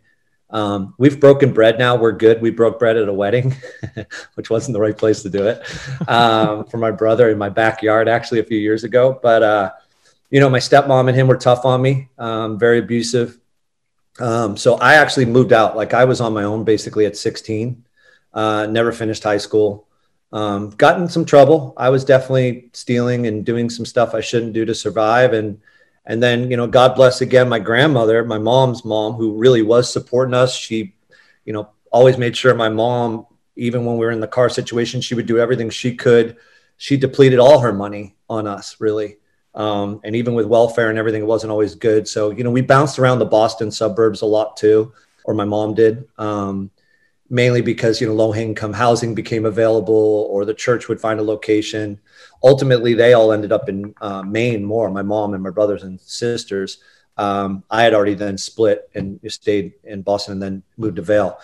[0.53, 1.95] Um, we've broken bread now.
[1.95, 2.41] We're good.
[2.41, 3.55] We broke bread at a wedding,
[4.35, 5.61] which wasn't the right place to do it
[6.07, 9.19] um, for my brother in my backyard, actually, a few years ago.
[9.21, 9.71] But, uh,
[10.29, 13.37] you know, my stepmom and him were tough on me, um, very abusive.
[14.19, 15.75] Um, so I actually moved out.
[15.75, 17.83] Like I was on my own basically at 16,
[18.33, 19.87] uh, never finished high school
[20.33, 21.73] um, got in some trouble.
[21.77, 25.31] I was definitely stealing and doing some stuff I shouldn't do to survive.
[25.31, 25.61] And
[26.05, 29.91] and then you know, God bless again my grandmother, my mom's mom, who really was
[29.91, 30.55] supporting us.
[30.55, 30.95] She,
[31.45, 35.01] you know, always made sure my mom, even when we were in the car situation,
[35.01, 36.37] she would do everything she could.
[36.77, 39.17] She depleted all her money on us, really.
[39.55, 42.07] Um, and even with welfare and everything, it wasn't always good.
[42.07, 44.91] So you know, we bounced around the Boston suburbs a lot too,
[45.23, 46.07] or my mom did.
[46.17, 46.71] Um,
[47.33, 51.23] mainly because you know low income housing became available or the church would find a
[51.23, 51.99] location.
[52.43, 55.99] Ultimately they all ended up in uh, maine more my mom and my brothers and
[55.99, 56.77] sisters.
[57.15, 61.37] Um, i had already then split and stayed in boston and then moved to vail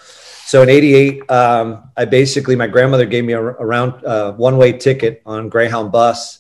[0.43, 4.73] so in 88 um, i basically my grandmother gave me a, round uh, one way
[4.73, 6.39] ticket on greyhound bus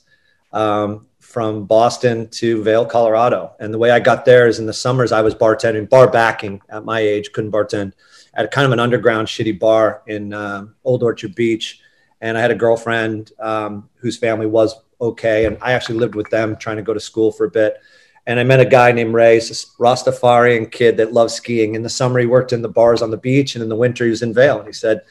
[0.51, 3.53] um, from boston to Vail, colorado.
[3.59, 6.59] And the way i got there is in the summers i was bartending bar backing
[6.67, 7.93] at my age couldn't bartend
[8.39, 11.81] at kind of an underground shitty bar in uh, Old Orchard Beach.
[12.21, 15.45] And I had a girlfriend um, whose family was okay.
[15.45, 17.81] And I actually lived with them trying to go to school for a bit.
[18.27, 21.75] And I met a guy named Ray, a Rastafarian kid that loves skiing.
[21.75, 23.55] In the summer, he worked in the bars on the beach.
[23.55, 24.59] And in the winter, he was in Vail.
[24.59, 25.01] And he said,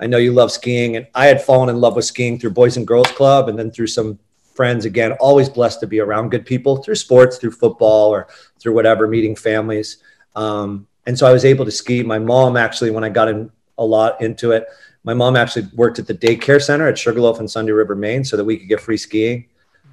[0.00, 0.96] I know you love skiing.
[0.96, 3.72] And I had fallen in love with skiing through Boys and Girls Club and then
[3.72, 4.16] through some
[4.54, 4.84] friends.
[4.84, 8.28] Again, always blessed to be around good people through sports, through football, or
[8.60, 9.98] through whatever, meeting families.
[10.36, 12.02] Um, and so I was able to ski.
[12.02, 14.66] My mom actually, when I got in a lot into it,
[15.04, 18.36] my mom actually worked at the daycare center at Sugarloaf and Sunday River, Maine, so
[18.36, 19.46] that we could get free skiing.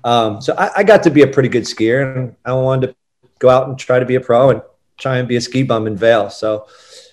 [0.04, 2.96] Um, so I, I, got to be a pretty good skier, and I wanted to
[3.40, 4.62] go out and try to be a pro and
[4.98, 6.30] try and be a ski bum in Vail.
[6.30, 6.68] So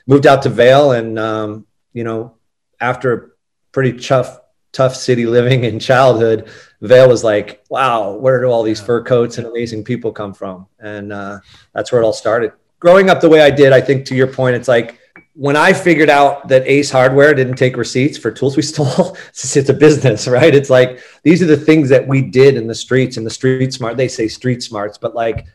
[0.07, 2.35] moved out to Vail, and um, you know,
[2.81, 3.29] after a
[3.73, 4.39] pretty tough,
[4.73, 6.49] tough city living in childhood,
[6.83, 10.67] Vail was like, wow, where do all these fur coats and amazing people come from?
[10.79, 11.41] And uh,
[11.73, 12.53] that's where it all started
[12.85, 14.99] growing up the way I did, I think to your point, it's like
[15.33, 19.57] when I figured out that Ace Hardware didn't take receipts for tools we stole, it's
[19.57, 20.55] a business, right?
[20.55, 23.73] It's like these are the things that we did in the streets and the street
[23.73, 23.97] smart.
[23.97, 25.47] They say street smarts, but like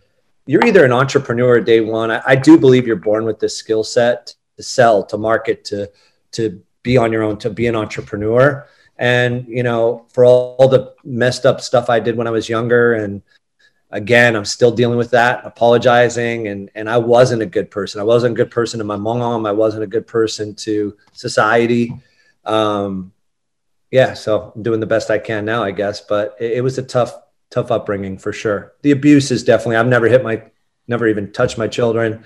[0.47, 2.09] you're either an entrepreneur day one.
[2.09, 5.87] I, I do believe you're born with this skill set to sell, to market, to
[6.31, 8.67] to be on your own, to be an entrepreneur.
[8.97, 12.49] And you know, for all, all the messed up stuff I did when I was
[12.49, 13.21] younger and
[13.91, 16.47] again, I'm still dealing with that, apologizing.
[16.47, 17.99] And, and I wasn't a good person.
[17.99, 19.45] I wasn't a good person to my mom.
[19.45, 21.93] I wasn't a good person to society.
[22.45, 23.11] Um,
[23.91, 26.01] yeah, so I'm doing the best I can now, I guess.
[26.01, 27.15] But it, it was a tough,
[27.49, 28.73] tough upbringing for sure.
[28.83, 30.43] The abuse is definitely, I've never hit my,
[30.87, 32.23] never even touched my children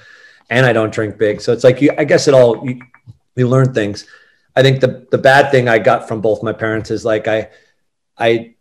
[0.49, 1.39] and I don't drink big.
[1.39, 2.81] So it's like, you, I guess it all, you,
[3.35, 4.05] you learn things.
[4.55, 7.49] I think the, the bad thing I got from both my parents is like, I,
[8.17, 8.55] I,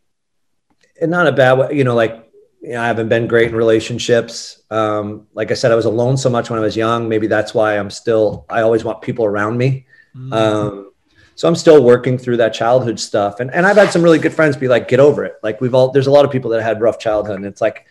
[1.00, 2.21] and not a bad way, you know, like
[2.62, 4.62] you know, I haven't been great in relationships.
[4.70, 7.08] Um, like I said, I was alone so much when I was young.
[7.08, 9.84] Maybe that's why I'm still, I always want people around me.
[10.16, 10.32] Mm-hmm.
[10.32, 10.92] Um,
[11.34, 13.40] so I'm still working through that childhood stuff.
[13.40, 15.34] And, and I've had some really good friends be like, get over it.
[15.42, 17.84] Like we've all, there's a lot of people that had rough childhood and it's like,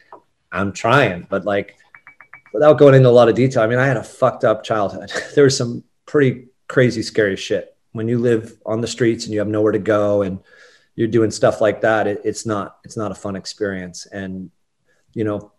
[0.54, 1.76] I'm trying, but like,
[2.54, 5.12] without going into a lot of detail, I mean, I had a fucked up childhood.
[5.36, 9.40] there was some pretty crazy, scary shit when you live on the streets and you
[9.40, 10.40] have nowhere to go and
[10.96, 12.08] you're doing stuff like that.
[12.08, 14.06] It, it's not, it's not a fun experience.
[14.06, 14.50] And
[15.14, 15.52] you know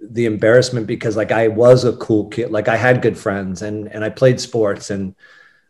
[0.00, 3.88] the embarrassment because like I was a cool kid, like I had good friends and
[3.88, 5.14] and I played sports and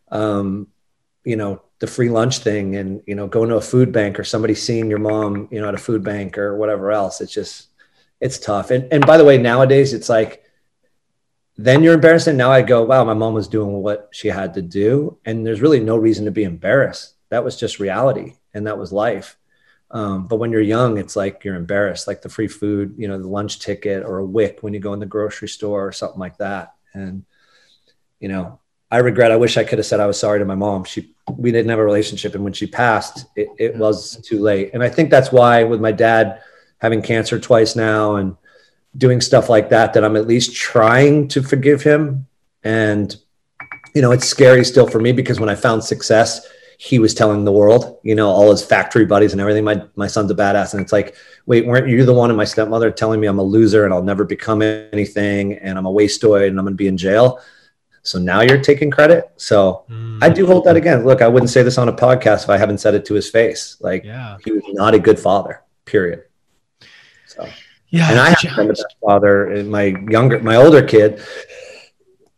[0.09, 0.67] um
[1.23, 4.23] you know the free lunch thing and you know going to a food bank or
[4.23, 7.69] somebody seeing your mom you know at a food bank or whatever else it's just
[8.19, 8.71] it's tough.
[8.71, 10.43] And and by the way nowadays it's like
[11.55, 14.55] then you're embarrassed and now I go wow my mom was doing what she had
[14.55, 17.15] to do and there's really no reason to be embarrassed.
[17.29, 19.37] That was just reality and that was life
[19.93, 23.19] um, but when you're young, it's like you're embarrassed, like the free food, you know,
[23.19, 26.19] the lunch ticket or a WIC when you go in the grocery store or something
[26.19, 26.73] like that.
[26.95, 27.23] And,
[28.19, 30.55] you know, I regret, I wish I could have said I was sorry to my
[30.55, 30.83] mom.
[30.83, 32.33] She, we didn't have a relationship.
[32.33, 34.71] And when she passed, it, it was too late.
[34.73, 36.41] And I think that's why with my dad
[36.79, 38.35] having cancer twice now and
[38.97, 42.25] doing stuff like that, that I'm at least trying to forgive him.
[42.63, 43.15] And,
[43.93, 46.47] you know, it's scary still for me because when I found success,
[46.83, 49.63] he was telling the world, you know, all his factory buddies and everything.
[49.63, 51.15] My my son's a badass, and it's like,
[51.45, 54.03] wait, weren't you the one and my stepmother telling me I'm a loser and I'll
[54.03, 57.39] never become anything and I'm a wasteoid and I'm gonna be in jail?
[58.01, 59.31] So now you're taking credit.
[59.37, 60.21] So mm.
[60.21, 61.05] I do hold that again.
[61.05, 63.29] Look, I wouldn't say this on a podcast if I haven't said it to his
[63.29, 63.77] face.
[63.79, 64.35] Like yeah.
[64.43, 65.61] he was not a good father.
[65.85, 66.25] Period.
[67.27, 67.47] So
[67.87, 69.63] yeah, and I have been best father.
[69.63, 71.23] My younger, my older kid,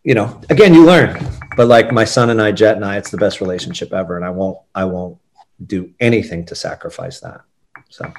[0.06, 1.20] you know, again, you learn.
[1.58, 4.24] But like my son and I, Jet and I, it's the best relationship ever, and
[4.24, 5.18] I won't, I won't
[5.66, 7.42] do anything to sacrifice that.
[7.90, 8.14] So,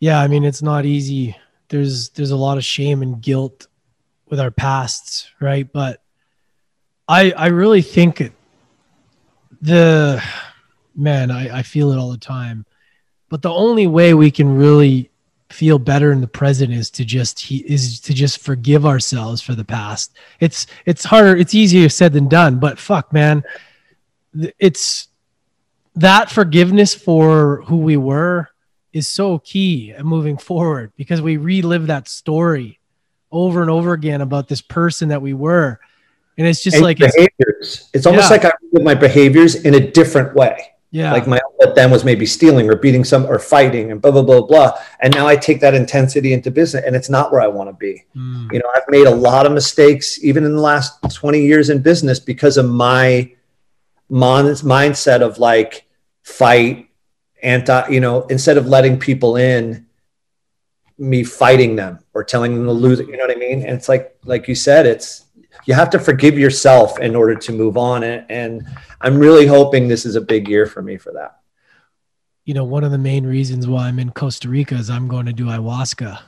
[0.00, 1.36] yeah, I mean, it's not easy.
[1.68, 3.68] There's there's a lot of shame and guilt
[4.28, 5.70] with our pasts, right?
[5.70, 6.02] But
[7.06, 8.32] I I really think it,
[9.62, 10.22] the
[10.96, 12.66] man, I, I feel it all the time.
[13.28, 15.09] But the only way we can really
[15.52, 19.54] feel better in the present is to just he is to just forgive ourselves for
[19.54, 20.16] the past.
[20.38, 23.42] It's it's harder it's easier said than done but fuck man.
[24.58, 25.08] It's
[25.96, 28.48] that forgiveness for who we were
[28.92, 32.78] is so key and moving forward because we relive that story
[33.32, 35.80] over and over again about this person that we were.
[36.38, 37.30] And it's just and like behaviors.
[37.38, 38.36] It's, it's almost yeah.
[38.36, 41.12] like i live my behaviors in a different way yeah.
[41.12, 44.22] Like my outlet then was maybe stealing or beating some or fighting and blah, blah,
[44.22, 44.72] blah, blah.
[45.00, 47.74] And now I take that intensity into business and it's not where I want to
[47.74, 48.04] be.
[48.16, 48.52] Mm.
[48.52, 51.80] You know, I've made a lot of mistakes even in the last 20 years in
[51.80, 53.32] business because of my
[54.10, 55.86] mindset of like
[56.24, 56.88] fight,
[57.40, 59.86] anti, you know, instead of letting people in,
[60.98, 63.06] me fighting them or telling them to lose it.
[63.06, 63.62] You know what I mean?
[63.62, 65.24] And it's like, like you said, it's,
[65.66, 68.02] you have to forgive yourself in order to move on.
[68.02, 68.68] And, and
[69.00, 71.40] I'm really hoping this is a big year for me for that.
[72.44, 75.26] You know, one of the main reasons why I'm in Costa Rica is I'm going
[75.26, 76.20] to do ayahuasca.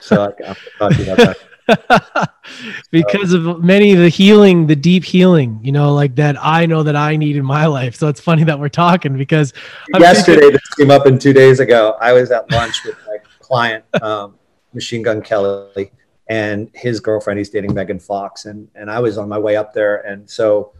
[0.00, 1.36] So I, talk about that.
[2.90, 6.82] because of many of the healing, the deep healing, you know, like that I know
[6.82, 7.94] that I need in my life.
[7.94, 9.52] So it's funny that we're talking because
[9.94, 11.96] I'm yesterday thinking- this came up and two days ago.
[12.00, 14.36] I was at lunch with my client, um,
[14.74, 15.92] Machine Gun Kelly,
[16.30, 17.38] and his girlfriend.
[17.38, 20.72] He's dating Megan Fox, and and I was on my way up there, and so,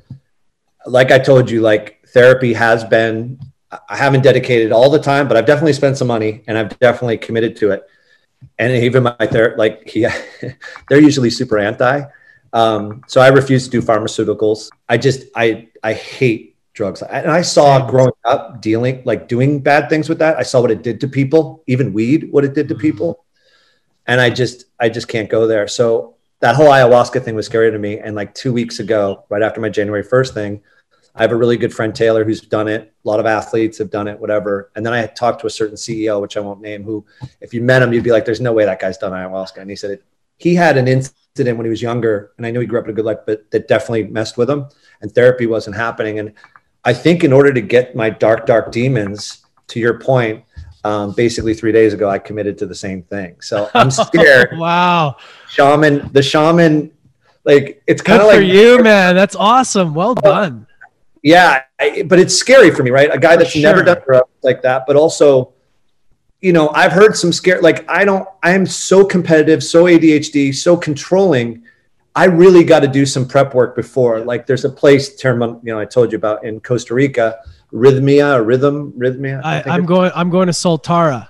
[0.87, 3.39] like I told you, like therapy has been.
[3.89, 7.19] I haven't dedicated all the time, but I've definitely spent some money, and I've definitely
[7.19, 7.87] committed to it.
[8.59, 10.07] And even my therapist, like he,
[10.89, 12.03] they're usually super anti.
[12.53, 14.71] Um, so I refuse to do pharmaceuticals.
[14.89, 17.03] I just I I hate drugs.
[17.03, 20.37] And I saw growing up dealing like doing bad things with that.
[20.37, 23.25] I saw what it did to people, even weed, what it did to people
[24.07, 25.69] and I just I just can't go there.
[25.69, 27.99] So that whole ayahuasca thing was scary to me.
[27.99, 30.63] And like two weeks ago, right after my January first thing,
[31.15, 32.95] I have a really good friend Taylor who's done it.
[33.05, 34.71] A lot of athletes have done it, whatever.
[34.75, 37.05] And then I talked to a certain CEO, which I won't name, who,
[37.41, 39.69] if you met him, you'd be like, "There's no way that guy's done ayahuasca." And
[39.69, 40.05] he said it,
[40.39, 42.91] he had an incident when he was younger, and I know he grew up in
[42.91, 44.67] a good life, but that definitely messed with him.
[45.03, 46.19] And therapy wasn't happening.
[46.19, 46.33] And
[46.85, 50.45] I think in order to get my dark, dark demons, to your point,
[50.85, 53.41] um, basically three days ago, I committed to the same thing.
[53.41, 54.59] So I'm scared.
[54.59, 55.17] wow.
[55.49, 56.93] Shaman, the shaman,
[57.45, 59.15] like it's kind of like for you, man.
[59.15, 59.95] That's awesome.
[59.95, 60.67] Well done.
[61.23, 63.13] Yeah, I, but it's scary for me, right?
[63.13, 63.63] A guy that's sure.
[63.63, 65.53] never done drugs like that, but also,
[66.41, 67.61] you know, I've heard some scare.
[67.61, 71.65] Like I don't, I am so competitive, so ADHD, so controlling.
[72.15, 74.21] I really got to do some prep work before.
[74.21, 77.39] Like there's a place, term, you know, I told you about in Costa Rica
[77.73, 79.41] Rythmia or rhythm Rythmia.
[79.45, 80.11] I, am going.
[80.15, 81.29] I'm going to Soltara.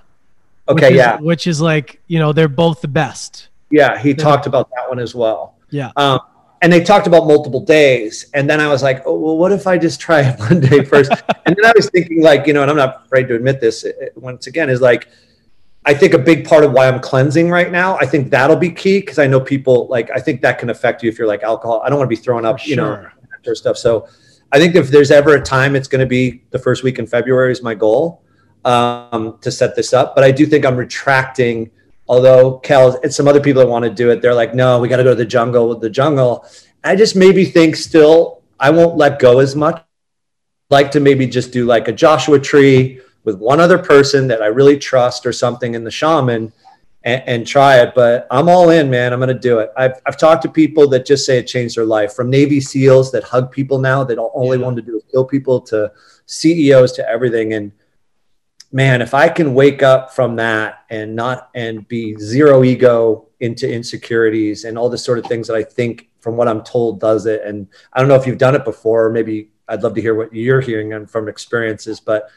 [0.69, 3.49] Okay, which is, yeah, which is like you know they're both the best.
[3.69, 3.97] yeah.
[3.97, 5.55] He talked about that one as well.
[5.69, 6.19] Yeah, Um,
[6.61, 9.65] and they talked about multiple days, and then I was like, oh, well, what if
[9.67, 11.11] I just try it one day first?
[11.45, 13.83] and then I was thinking, like, you know, and I'm not afraid to admit this
[13.85, 15.07] it- it- once again, is like,
[15.85, 18.69] I think a big part of why I'm cleansing right now, I think that'll be
[18.69, 21.41] key because I know people like I think that can affect you if you're like
[21.41, 21.81] alcohol.
[21.83, 23.07] I don't want to be throwing up, For you know,
[23.43, 23.55] sure.
[23.55, 23.77] stuff.
[23.77, 24.07] So
[24.51, 27.07] I think if there's ever a time, it's going to be the first week in
[27.07, 28.21] February is my goal
[28.65, 30.13] um, to set this up.
[30.13, 31.71] But I do think I'm retracting.
[32.07, 34.89] Although Kel and some other people that want to do it, they're like, no, we
[34.89, 36.45] got to go to the jungle with the jungle.
[36.83, 39.81] I just maybe think still I won't let go as much.
[40.69, 44.47] Like to maybe just do like a Joshua tree with one other person that I
[44.47, 46.51] really trust or something in the shaman
[47.03, 47.93] and, and try it.
[47.95, 49.13] But I'm all in, man.
[49.13, 49.71] I'm going to do it.
[49.77, 53.11] I've, I've talked to people that just say it changed their life from Navy SEALs
[53.11, 54.63] that hug people now that all they Yeah.
[54.63, 55.91] want to do is kill people to
[56.25, 57.53] CEOs to everything.
[57.53, 57.71] And
[58.71, 63.71] man, if I can wake up from that and not and be zero ego into
[63.71, 67.25] insecurities and all the sort of things that I think from what I'm told does
[67.25, 67.41] it.
[67.43, 70.13] And I don't know if you've done it before, or maybe I'd love to hear
[70.13, 72.29] what you're hearing and from experiences, but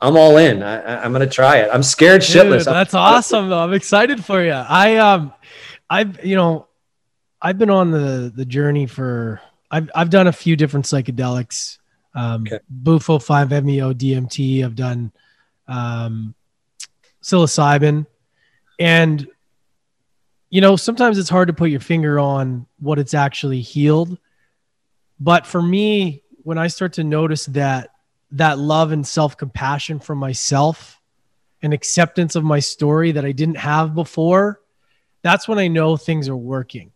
[0.00, 0.62] I'm all in.
[0.62, 1.70] I, I- I'm going to try it.
[1.72, 2.64] I'm scared shitless.
[2.64, 3.58] Dude, that's awesome though.
[3.58, 4.52] I'm excited for you.
[4.52, 5.32] I um,
[5.90, 6.66] I've you know,
[7.42, 9.40] I've been on the the journey for.
[9.70, 11.78] I've I've done a few different psychedelics.
[12.14, 12.58] Um, Okay.
[12.70, 14.64] Bufo five MEO DMT.
[14.64, 15.12] I've done
[15.66, 16.34] um,
[17.22, 18.06] psilocybin,
[18.78, 19.26] and
[20.50, 24.16] you know sometimes it's hard to put your finger on what it's actually healed.
[25.20, 27.90] But for me, when I start to notice that
[28.32, 31.00] that love and self compassion for myself
[31.62, 34.60] and acceptance of my story that I didn't have before,
[35.22, 36.92] that's when I know things are working.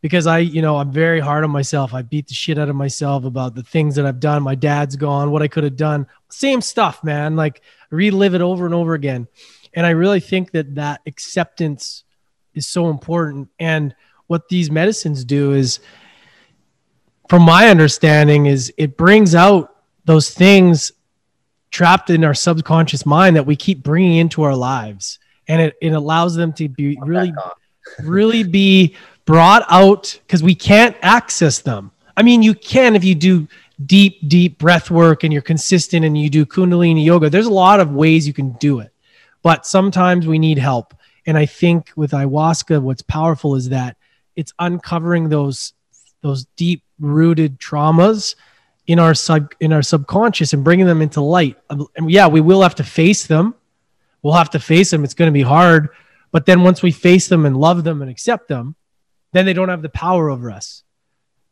[0.00, 1.94] Because I, you know, I'm very hard on myself.
[1.94, 4.42] I beat the shit out of myself about the things that I've done.
[4.42, 6.06] My dad's gone, what I could have done.
[6.28, 7.36] Same stuff, man.
[7.36, 9.28] Like relive it over and over again.
[9.72, 12.04] And I really think that that acceptance
[12.54, 13.48] is so important.
[13.58, 13.94] And
[14.26, 15.80] what these medicines do is,
[17.28, 19.73] from my understanding, is it brings out
[20.04, 20.92] those things
[21.70, 25.18] trapped in our subconscious mind that we keep bringing into our lives.
[25.48, 27.32] And it, it allows them to be really
[28.02, 28.96] really be
[29.26, 31.90] brought out because we can't access them.
[32.16, 33.48] I mean you can if you do
[33.84, 37.28] deep deep breath work and you're consistent and you do kundalini yoga.
[37.28, 38.94] There's a lot of ways you can do it
[39.44, 40.94] but sometimes we need help.
[41.26, 43.96] And i think with ayahuasca what's powerful is that
[44.36, 45.72] it's uncovering those
[46.20, 48.34] those deep rooted traumas
[48.86, 51.56] in our sub in our subconscious and bringing them into light.
[51.70, 53.54] Um, And yeah, we will have to face them.
[54.22, 55.04] We'll have to face them.
[55.04, 55.88] It's going to be hard,
[56.32, 58.74] but then once we face them and love them and accept them,
[59.32, 60.82] then they don't have the power over us.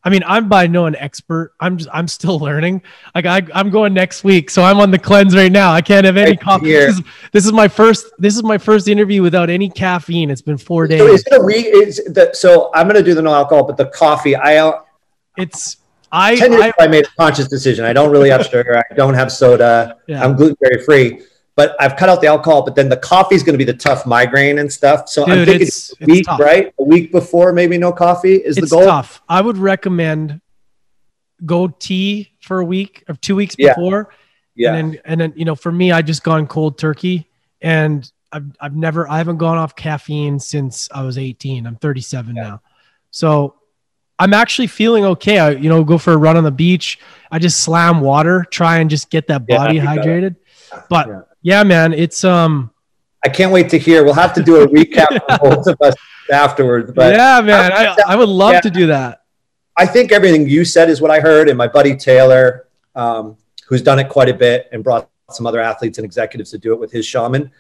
[0.05, 1.53] I mean, I'm by no an expert.
[1.61, 2.83] I'm just I'm still learning.
[3.15, 5.73] Like I, I'm going next week, so I'm on the cleanse right now.
[5.73, 6.73] I can't have any coffee.
[6.73, 7.03] This is,
[7.33, 8.07] this is my first.
[8.19, 10.29] This is my first interview without any caffeine.
[10.31, 11.21] It's been four So days.
[11.21, 11.67] is it a week?
[11.67, 14.81] Is the, so I'm going to do the no alcohol, but the coffee, I, uh,
[15.37, 15.77] It's
[16.13, 16.37] I.
[16.37, 17.85] 10 years I I made a conscious decision.
[17.85, 18.77] I don't really have sugar.
[18.91, 19.97] I don't have soda.
[20.07, 20.23] Yeah.
[20.23, 21.23] I'm gluten dairy free,
[21.57, 22.63] but I've cut out the alcohol.
[22.63, 25.09] But then the coffee is going to be the tough migraine and stuff.
[25.09, 26.73] So I'm thinking it's- a week, right?
[26.79, 28.85] A week before, maybe no coffee is it's the goal.
[28.87, 29.23] tough.
[29.29, 30.41] I would recommend
[31.45, 33.71] go tea for a week or two weeks Yeah.
[33.75, 34.11] before.
[34.55, 34.75] Yeah.
[34.75, 37.27] And then, and then, you know, for me, I just gone cold turkey
[37.61, 41.67] and I've, I've never, I haven't gone off caffeine since I was 18.
[41.67, 42.43] I'm 37 Yeah.
[42.43, 42.63] now.
[43.11, 43.57] So
[44.23, 45.39] I'm actually feeling okay.
[45.41, 46.99] I, you know, go for a run on the beach.
[47.31, 50.05] I just slam water, try and just get that body got it.
[50.05, 50.37] hydrated.
[50.89, 51.21] But Yeah.
[51.43, 51.63] yeah.
[51.65, 52.71] man, it's, um,
[53.25, 54.05] I can't wait to hear.
[54.05, 55.09] We'll have to do a recap
[55.41, 55.95] for both of us
[56.33, 56.93] afterwards.
[56.95, 58.61] But yeah, man, I, I would love Yeah.
[58.61, 59.23] to do that.
[59.77, 61.49] I think everything you said is what I heard.
[61.49, 65.61] And my buddy Taylor, um, who's done it quite a bit and brought some other
[65.61, 67.51] athletes and executives to do it with his shaman.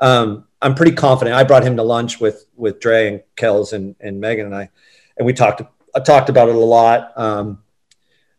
[0.00, 1.34] Um, I'm pretty confident.
[1.36, 4.68] I brought him to lunch with with Dre and Kells and, and Megan and I,
[5.16, 5.62] and we talked
[5.94, 7.12] I talked about it a lot.
[7.16, 7.62] Um,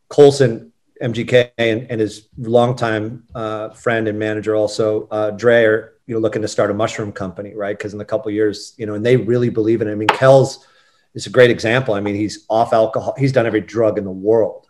[0.09, 0.71] Colson,
[1.01, 6.21] MGK, and, and his longtime uh, friend and manager also, uh, Dre, are you know
[6.21, 7.77] looking to start a mushroom company, right?
[7.77, 9.91] Because in a couple of years, you know, and they really believe in it.
[9.91, 10.65] I mean, Kells
[11.13, 11.93] is a great example.
[11.93, 13.15] I mean, he's off alcohol.
[13.17, 14.67] He's done every drug in the world.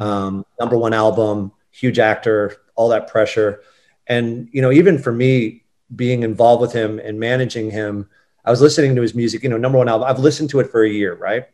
[0.00, 3.62] Um, number one album, huge actor, all that pressure.
[4.06, 5.64] And, you know, even for me
[5.94, 8.08] being involved with him and managing him,
[8.44, 10.06] I was listening to his music, you know, number one album.
[10.08, 11.46] I've listened to it for a year, right?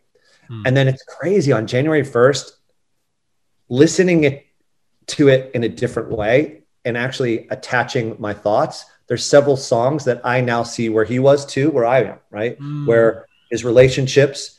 [0.49, 0.63] Hmm.
[0.67, 2.53] And then it's crazy on January 1st,
[3.69, 4.47] listening it
[5.07, 8.85] to it in a different way and actually attaching my thoughts.
[9.07, 12.59] There's several songs that I now see where he was too, where I am, right?
[12.59, 12.87] Mm.
[12.87, 14.59] where his relationships,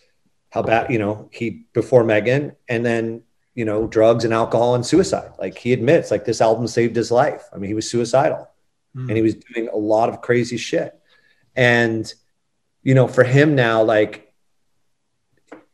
[0.51, 3.23] how bad, you know, he before Megan, and then,
[3.55, 5.31] you know, drugs and alcohol and suicide.
[5.39, 7.47] Like he admits, like this album saved his life.
[7.53, 8.49] I mean, he was suicidal.
[8.95, 9.07] mm.
[9.07, 10.99] and he was doing a lot of crazy shit.
[11.55, 12.11] And,
[12.81, 14.32] you know, for him now, like,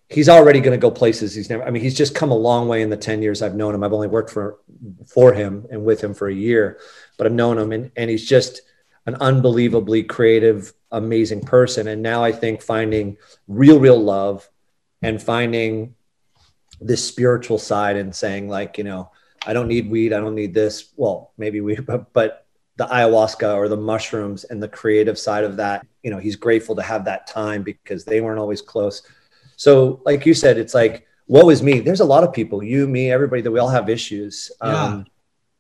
[0.10, 2.68] he's already going to go places he's never, I mean, he's just come a long
[2.68, 3.84] way in the 10 years I've known him.
[3.84, 4.58] I've only worked for,
[5.08, 6.80] for him and with him for a year,
[7.18, 8.62] but I've known him and, and he's just
[9.06, 11.88] an unbelievably creative, amazing person.
[11.88, 14.50] And now I think finding real, real love
[15.02, 15.96] and finding
[16.82, 19.12] this spiritual side and saying like, you know,
[19.46, 20.12] I don't need weed.
[20.12, 20.92] I don't need this.
[20.98, 22.48] Well, maybe we, but, but
[22.78, 26.76] the ayahuasca or the mushrooms and the creative side of that, you know, he's grateful
[26.76, 29.04] to have that time because they weren't always close.
[29.60, 31.82] So, like you said, it's like, woe is me.
[31.82, 34.50] There's a lot of people, you, me, everybody, that we all have issues.
[34.64, 34.84] Yeah.
[34.86, 35.06] Um,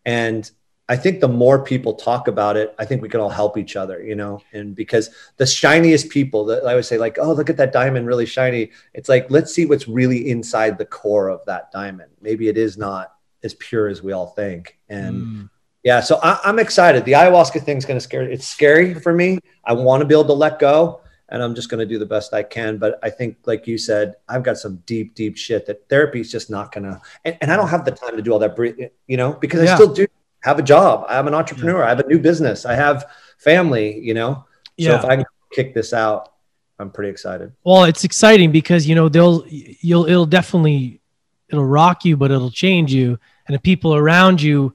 [0.05, 0.49] and
[0.87, 3.75] I think the more people talk about it, I think we can all help each
[3.75, 4.41] other, you know.
[4.53, 8.07] And because the shiniest people that I would say, like, oh, look at that diamond,
[8.07, 8.71] really shiny.
[8.93, 12.11] It's like, let's see what's really inside the core of that diamond.
[12.21, 14.79] Maybe it is not as pure as we all think.
[14.87, 15.49] And mm
[15.83, 17.05] yeah, so I, am excited.
[17.05, 18.23] The ayahuasca thing is going to scare.
[18.23, 19.39] It's scary for me.
[19.63, 20.99] I want to be able to let go,
[21.31, 22.77] and I'm just going to do the best I can.
[22.77, 26.31] But I think, like you said, I've got some deep, deep shit that therapy is
[26.31, 27.01] just not going to.
[27.25, 29.73] And, and, I don't have the time to do all that, you know, because yeah.
[29.73, 30.07] I still do
[30.41, 31.05] have a job.
[31.07, 31.79] I'm an entrepreneur.
[31.79, 31.85] Yeah.
[31.85, 32.65] I have a new business.
[32.65, 33.05] I have
[33.37, 33.99] family.
[33.99, 34.43] You know, so
[34.77, 34.99] yeah.
[34.99, 36.33] if I can kick this out,
[36.79, 37.51] I'm pretty excited.
[37.63, 41.01] Well, it's exciting because you know they'll you'll it'll definitely
[41.49, 44.73] it'll rock you, but it'll change you, and the people around you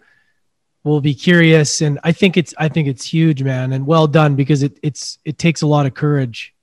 [0.85, 1.81] will be curious.
[1.81, 3.73] And i think it's i think it's huge man.
[3.73, 6.55] And well done because it it's it takes a lot of courage.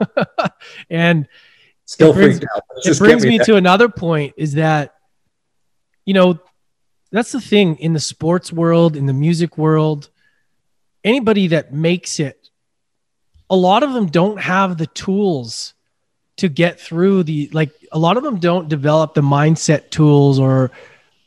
[0.88, 1.26] And
[1.84, 4.94] still it brings, it brings me to another point is that
[6.04, 6.38] you know
[7.10, 10.10] that's the thing in the sports world in the music world.
[11.02, 12.50] Anybody that makes it
[13.48, 15.74] a lot of them don't have the tools
[16.36, 20.70] to get through the like a lot of them don't develop the mindset tools or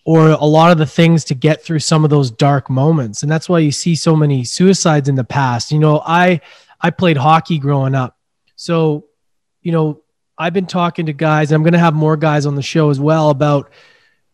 [0.06, 3.24] or a lot of the things to get through some of those dark moments.
[3.24, 5.72] And that's why you see so many suicides in the past.
[5.72, 6.42] You know i
[6.82, 8.18] i played hockey growing up.
[8.56, 9.06] So
[9.62, 10.02] you know
[10.38, 13.00] i've been talking to guys i'm going to have more guys on the show as
[13.00, 13.72] well about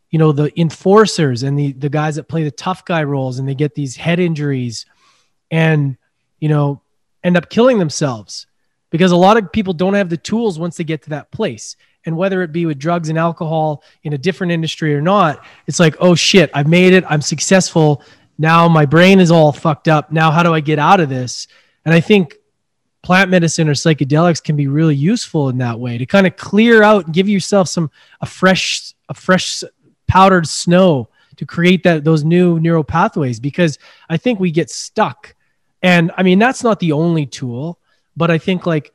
[0.09, 3.47] you know the enforcers and the the guys that play the tough guy roles and
[3.47, 4.85] they get these head injuries
[5.51, 5.97] and
[6.39, 6.81] you know
[7.23, 8.47] end up killing themselves.
[8.91, 11.75] Because a lot of people don't have the tools once they get to that place
[12.05, 15.79] and whether it be with drugs and alcohol in a different industry or not it's
[15.79, 17.03] like oh shit i've made it.
[17.07, 18.01] I'm successful.
[18.37, 20.11] Now my brain is all fucked up.
[20.11, 21.47] Now how do i get out of this?
[21.85, 22.35] And i think
[23.01, 26.83] plant medicine or psychedelics can be really useful in that way to kind of clear
[26.83, 27.89] out and give yourself some
[28.21, 29.63] a fresh a fresh
[30.07, 33.77] powdered snow to create that those new neural pathways because
[34.09, 35.35] i think we get stuck.
[35.81, 37.79] And i mean that's not the only tool
[38.17, 38.93] but i think like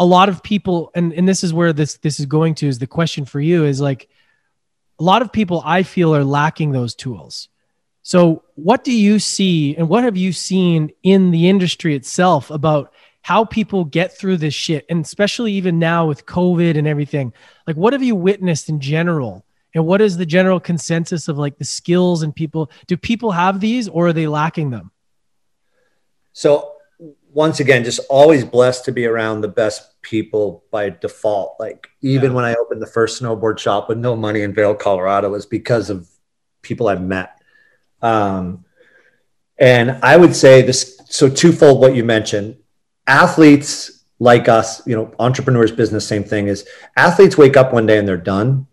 [0.00, 2.78] a lot of people and and this is where this this is going to is
[2.78, 4.08] the question for you is like
[4.98, 7.48] a lot of people I feel are lacking those tools.
[8.02, 12.92] So what do you see and what have you seen in the industry itself about
[13.22, 14.86] how people get through this shit?
[14.88, 17.34] And especially even now with covid and everything
[17.66, 19.44] like what have you witnessed in general?
[19.74, 23.60] And what is the general consensus of like the skills and people do people have
[23.60, 24.92] these or are they lacking them?
[26.32, 26.72] So
[27.32, 31.56] once again, just always blessed to be around the best people by default.
[31.58, 32.36] Like even yeah.
[32.36, 35.90] when I opened the first snowboard shop with no money in Vail, Colorado, was because
[35.90, 36.08] of
[36.62, 37.40] people I met.
[38.02, 38.64] Um,
[39.58, 41.00] and I would say this.
[41.06, 42.56] So twofold, what you mentioned,
[43.06, 47.98] athletes like us, you know, entrepreneurs, business, same thing is athletes wake up one day
[47.98, 48.66] and they're done.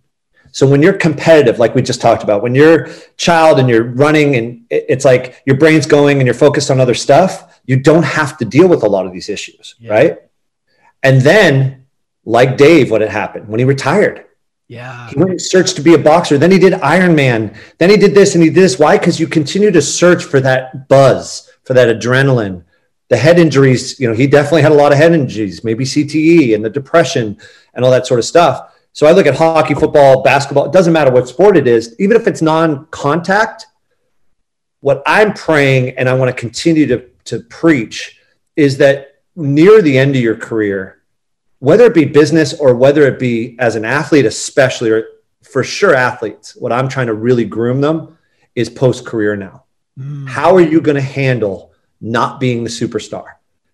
[0.51, 4.35] So when you're competitive, like we just talked about, when you're child and you're running
[4.35, 8.37] and it's like your brain's going and you're focused on other stuff, you don't have
[8.37, 9.91] to deal with a lot of these issues, yeah.
[9.91, 10.17] right?
[11.03, 11.85] And then,
[12.25, 14.25] like Dave, what had happened when he retired.
[14.67, 15.09] Yeah.
[15.09, 16.37] He went and searched to be a boxer.
[16.37, 17.55] Then he did Ironman.
[17.77, 18.77] Then he did this and he did this.
[18.77, 18.97] Why?
[18.97, 22.63] Because you continue to search for that buzz, for that adrenaline.
[23.09, 26.53] The head injuries, you know, he definitely had a lot of head injuries, maybe CTE
[26.53, 27.37] and the depression
[27.73, 28.75] and all that sort of stuff.
[28.91, 32.17] So I look at hockey, football, basketball, it doesn't matter what sport it is, even
[32.17, 33.67] if it's non contact.
[34.81, 38.19] What I'm praying and I want to continue to to preach
[38.55, 41.03] is that near the end of your career,
[41.59, 45.05] whether it be business or whether it be as an athlete, especially, or
[45.43, 48.17] for sure athletes, what I'm trying to really groom them
[48.55, 49.63] is post career now.
[49.97, 50.27] Mm.
[50.27, 51.71] How are you going to handle
[52.01, 53.25] not being the superstar?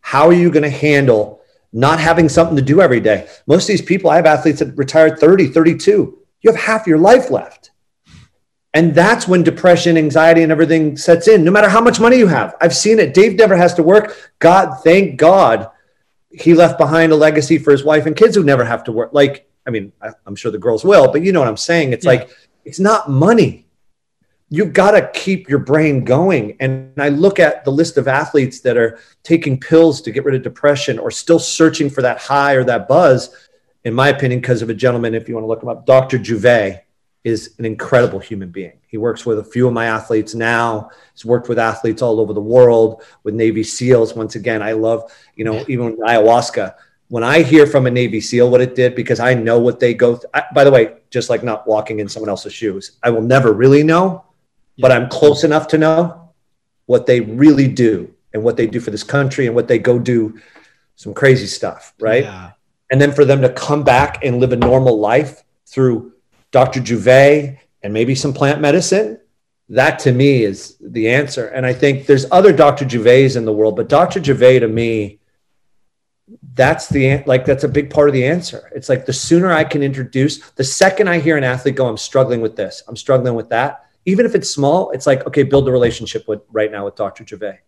[0.01, 1.41] How are you going to handle
[1.71, 3.27] not having something to do every day?
[3.47, 6.19] Most of these people, I have athletes that retired 30, 32.
[6.41, 7.71] You have half your life left.
[8.73, 12.27] And that's when depression, anxiety, and everything sets in, no matter how much money you
[12.27, 12.55] have.
[12.59, 13.13] I've seen it.
[13.13, 14.33] Dave never has to work.
[14.39, 15.69] God, thank God
[16.31, 19.11] he left behind a legacy for his wife and kids who never have to work.
[19.13, 21.93] Like, I mean, I, am sure the girls will, but you know what I'm saying?
[21.93, 22.11] It's yeah.
[22.11, 22.29] like,
[22.65, 23.67] it's not money.
[24.49, 26.57] you've got to keep your brain going.
[26.59, 30.35] And I look at the list of athletes that are taking pills to get rid
[30.35, 33.35] of depression or still searching for that high or that buzz,
[33.83, 36.23] in my opinion, because of a gentleman, if you want to look him up, Dr.
[36.23, 36.82] Gervais
[37.23, 38.73] is an incredible human being.
[38.87, 40.89] He works with a few of my athletes now.
[41.13, 44.13] He's worked with athletes all over the world, with Navy SEALs.
[44.13, 46.75] Once again, I love, you know, even ayahuasca.
[47.07, 49.93] When I hear from a Navy SEAL what it did, because I know what they
[49.93, 50.29] go through.
[50.53, 53.83] By the way, just like not walking in someone else's shoes, I will never really
[53.83, 54.25] know
[54.77, 56.31] but I'm close enough to know
[56.85, 59.99] what they really do and what they do for this country and what they go
[59.99, 60.39] do
[60.95, 62.23] some crazy stuff, right?
[62.23, 62.51] Yeah.
[62.91, 66.12] And then for them to come back and live a normal life through
[66.53, 66.85] Dr.
[66.85, 69.19] Gervais and maybe some plant medicine,
[69.69, 71.47] that to me is the answer.
[71.47, 72.85] And I think there's other Dr.
[72.85, 74.23] Gervaises in the world, but Dr.
[74.23, 75.19] Gervais to me,
[76.53, 78.71] that's the like that's a big part of the answer.
[78.75, 81.97] It's like the sooner I can introduce, the second I hear an athlete go, I'm
[81.97, 85.67] struggling with this, I'm struggling with that, even if it's small, it's like, okay, build
[85.67, 87.25] a relationship with right now with Dr.
[87.25, 87.59] Gervais.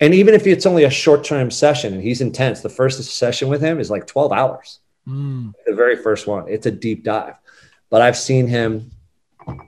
[0.00, 3.48] And even if it's only a short term session and he's intense, the first session
[3.48, 4.80] with him is like 12 hours.
[5.08, 5.54] Mm.
[5.66, 7.34] The very first one, it's a deep dive.
[7.92, 8.90] But I've seen him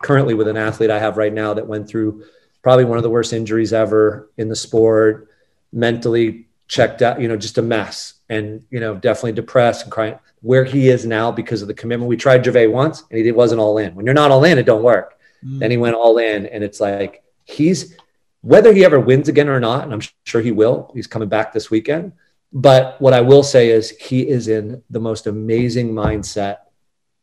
[0.01, 2.25] currently with an athlete I have right now that went through
[2.63, 5.29] probably one of the worst injuries ever in the sport,
[5.75, 10.19] mentally checked out, you know, just a mess and, you know, definitely depressed and crying.
[10.41, 12.09] Where he is now because of the commitment.
[12.09, 13.95] We tried Gervais once and he wasn't all in.
[13.95, 15.19] When you're not all in, it don't work.
[15.45, 15.59] Mm.
[15.59, 17.95] Then he went all in, and it's like he's
[18.41, 20.91] whether he ever wins again or not, and I'm sure he will.
[20.95, 22.13] He's coming back this weekend.
[22.55, 26.57] But what I will say is he is in the most amazing mindset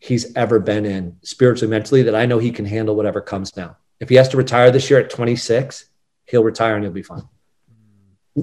[0.02, 3.78] he's ever been in spiritually, mentally, that I know he can handle whatever comes now.
[4.00, 5.86] If he has to retire this year at 26,
[6.26, 7.22] he'll retire and he'll be fine.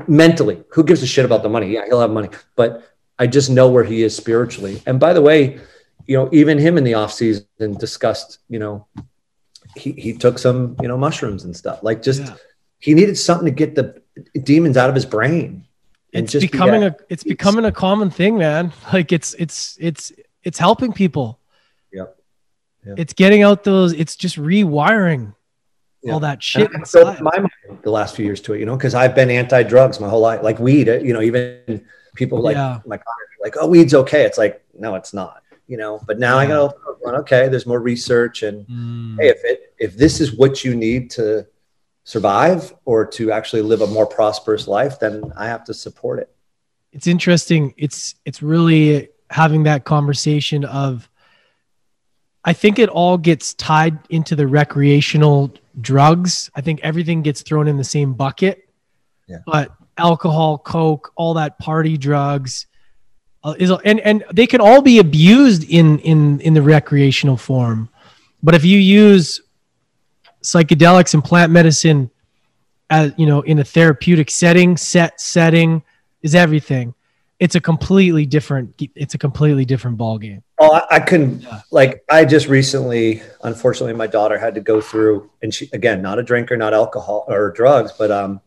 [0.06, 1.72] Mentally, who gives a shit about the money?
[1.72, 2.28] Yeah, he'll have money.
[2.54, 2.88] But
[3.18, 4.80] I just know where he is spiritually.
[4.86, 5.58] And by the way,
[6.06, 8.86] you know, even him in the off offseason discussed, you know,
[9.74, 11.82] he, he took some, you know, mushrooms and stuff.
[11.82, 12.36] Like just yeah.
[12.78, 14.00] he needed something to get the
[14.44, 15.64] demons out of his brain.
[16.14, 18.72] And it's just becoming be a it's becoming a common thing, man.
[18.92, 20.12] Like it's it's it's
[20.44, 21.37] it's helping people.
[22.88, 22.94] Yeah.
[22.96, 25.34] It's getting out those, it's just rewiring
[26.02, 26.12] yeah.
[26.12, 26.70] all that shit.
[26.86, 27.50] So my mind
[27.82, 30.42] the last few years to it, you know, because I've been anti-drugs my whole life,
[30.42, 31.84] like weed, you know, even
[32.14, 32.80] people like yeah.
[32.86, 32.98] my
[33.40, 34.24] like, oh, weed's okay.
[34.24, 36.72] It's like, no, it's not you know but now i go
[37.06, 39.16] okay there's more research and mm.
[39.20, 41.46] hey if it if this is what you need to
[42.04, 46.34] survive or to actually live a more prosperous life then i have to support it
[46.92, 51.07] it's interesting it's it's really having that conversation of
[52.50, 56.50] i think it all gets tied into the recreational drugs.
[56.54, 58.64] I think everything gets thrown in the same bucket.
[59.26, 59.38] Yeah.
[59.44, 62.66] but alcohol coke all that party drugs
[63.44, 67.90] uh, is and and they can all be abused in in in the recreational form.
[68.42, 69.42] But if you use
[70.42, 72.10] psychedelics and plant medicine
[72.88, 75.82] as you know in a therapeutic setting set setting
[76.22, 76.94] is everything
[77.40, 81.60] it's a completely different it's a completely different ball game oh i, I couldn't yeah.
[81.70, 86.18] like i just recently unfortunately my daughter had to go through and she again not
[86.18, 88.40] a drinker not alcohol or drugs but um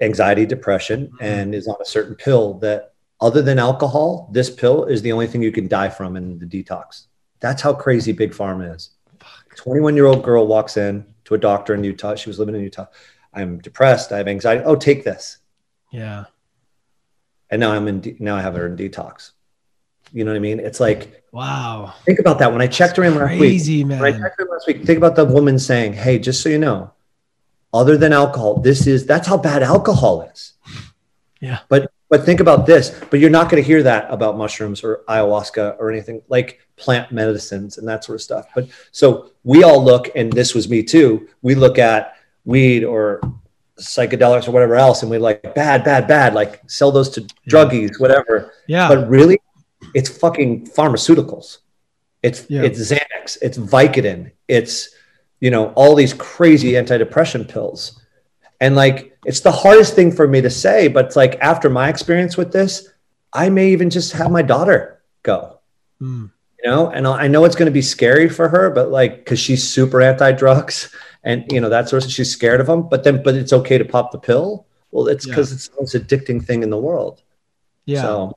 [0.00, 1.24] anxiety depression mm-hmm.
[1.24, 2.90] and is on a certain pill that
[3.20, 6.46] other than alcohol, this pill is the only thing you can die from in the
[6.46, 7.06] detox.
[7.40, 8.90] That's how crazy Big Pharma is.
[9.56, 12.14] 21 year old girl walks in to a doctor in Utah.
[12.14, 12.86] She was living in Utah.
[13.34, 14.12] I'm depressed.
[14.12, 14.62] I have anxiety.
[14.64, 15.38] Oh, take this.
[15.92, 16.24] Yeah.
[17.50, 19.32] And now I'm in, now I have her in detox.
[20.12, 20.60] You know what I mean?
[20.60, 21.94] It's like, wow.
[22.04, 22.52] Think about that.
[22.52, 24.00] When I checked her in last crazy, week, man.
[24.00, 26.48] When I checked her in last week, think about the woman saying, Hey, just so
[26.48, 26.92] you know,
[27.72, 30.54] other than alcohol, this is, that's how bad alcohol is.
[31.40, 31.60] Yeah.
[31.68, 35.04] But but think about this, but you're not going to hear that about mushrooms or
[35.08, 38.48] ayahuasca or anything like plant medicines and that sort of stuff.
[38.52, 43.20] But so we all look, and this was me too, we look at weed or
[43.80, 47.98] psychedelics or whatever else, and we're like, bad, bad, bad, like sell those to druggies,
[47.98, 48.52] whatever.
[48.66, 48.88] Yeah.
[48.88, 49.40] But really,
[49.94, 51.58] it's fucking pharmaceuticals.
[52.22, 52.62] It's yeah.
[52.62, 54.90] it's Xanax, it's Vicodin, it's
[55.40, 57.98] you know, all these crazy antidepressant pills.
[58.60, 61.88] And like, it's the hardest thing for me to say, but it's like after my
[61.88, 62.90] experience with this,
[63.32, 65.60] I may even just have my daughter go.
[66.00, 66.30] Mm.
[66.62, 69.38] You know, and I know it's going to be scary for her, but like, because
[69.38, 70.94] she's super anti-drugs,
[71.24, 72.88] and you know that sort of she's scared of them.
[72.88, 74.66] But then, but it's okay to pop the pill.
[74.90, 75.54] Well, it's because yeah.
[75.54, 77.22] it's the most addicting thing in the world.
[77.84, 78.02] Yeah.
[78.02, 78.36] So.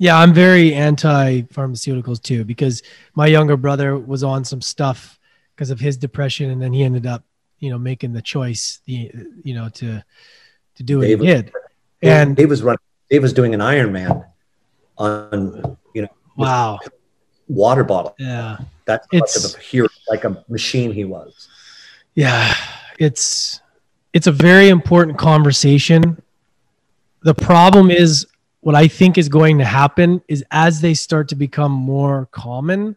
[0.00, 2.84] Yeah, I'm very anti pharmaceuticals too because
[3.16, 5.18] my younger brother was on some stuff
[5.56, 7.24] because of his depression, and then he ended up
[7.58, 9.10] you know making the choice the
[9.42, 10.02] you know to
[10.76, 11.52] to do what Dave he did
[12.02, 12.78] and Dave was running
[13.10, 14.24] Dave was doing an Ironman
[14.96, 16.78] on you know wow
[17.48, 21.48] water bottle yeah that's much of a hero like a machine he was
[22.18, 22.52] Yeah,
[22.98, 23.60] it's
[24.12, 26.20] it's a very important conversation.
[27.22, 28.26] The problem is
[28.58, 32.96] what I think is going to happen is as they start to become more common,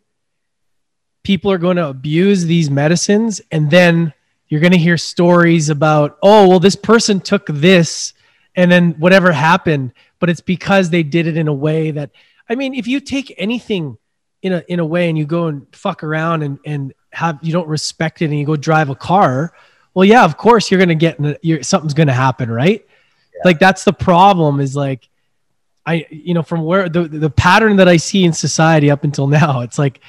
[1.22, 4.11] people are going to abuse these medicines and then
[4.47, 8.15] you're going to hear stories about, oh, well, this person took this
[8.55, 12.09] and then whatever happened, but it's because they did it in a way that,
[12.49, 13.99] I mean, if you take anything
[14.41, 17.53] in a, in a way and you go and fuck around and, and have, you
[17.53, 19.53] don't respect it and you go drive a car,
[19.93, 22.49] well, yeah, of course you're to get, a, something's to happen.
[22.49, 22.86] Right.
[23.34, 23.41] Yeah.
[23.45, 25.07] Like that's the problem is like,
[25.86, 29.28] I, you know, from where the, the pattern that I see in society up until
[29.28, 29.99] now, it's like,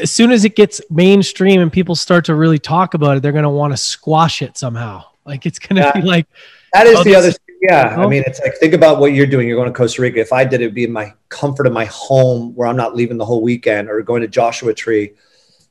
[0.00, 3.32] as soon as it gets mainstream and people start to really talk about it, they're
[3.42, 5.04] to want to squash it somehow.
[5.24, 6.00] Like it's to yeah.
[6.00, 6.26] be like
[6.72, 7.32] that is oh, the other.
[7.60, 9.48] Yeah, I mean, it's like think about what you're doing.
[9.48, 10.20] You're going to Costa Rica.
[10.20, 13.18] If I did, it'd be in my comfort of my home, where I'm not leaving
[13.18, 15.12] the whole weekend, or going to Joshua Tree.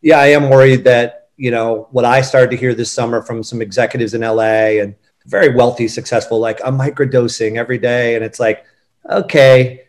[0.01, 3.43] Yeah, I am worried that you know what I started to hear this summer from
[3.43, 4.95] some executives in LA and
[5.25, 8.65] very wealthy, successful, like I'm microdosing every day, and it's like,
[9.09, 9.83] okay,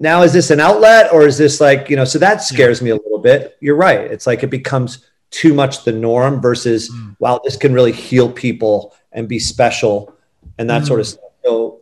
[0.00, 2.90] now is this an outlet or is this like you know so that scares me
[2.90, 7.14] a little bit you're right it's like it becomes too much the norm versus mm.
[7.20, 10.12] wow this can really heal people and be special
[10.58, 10.86] and that mm.
[10.86, 11.10] sort of mm.
[11.10, 11.80] stuff so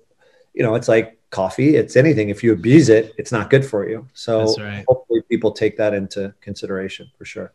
[0.52, 3.88] you know it's like coffee it's anything if you abuse it it's not good for
[3.88, 4.84] you so right.
[5.28, 7.52] People take that into consideration for sure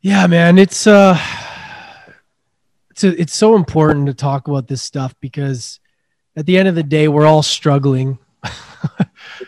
[0.00, 1.18] yeah man it's uh
[2.90, 5.80] it's a, it's so important to talk about this stuff because
[6.36, 8.18] at the end of the day we're all struggling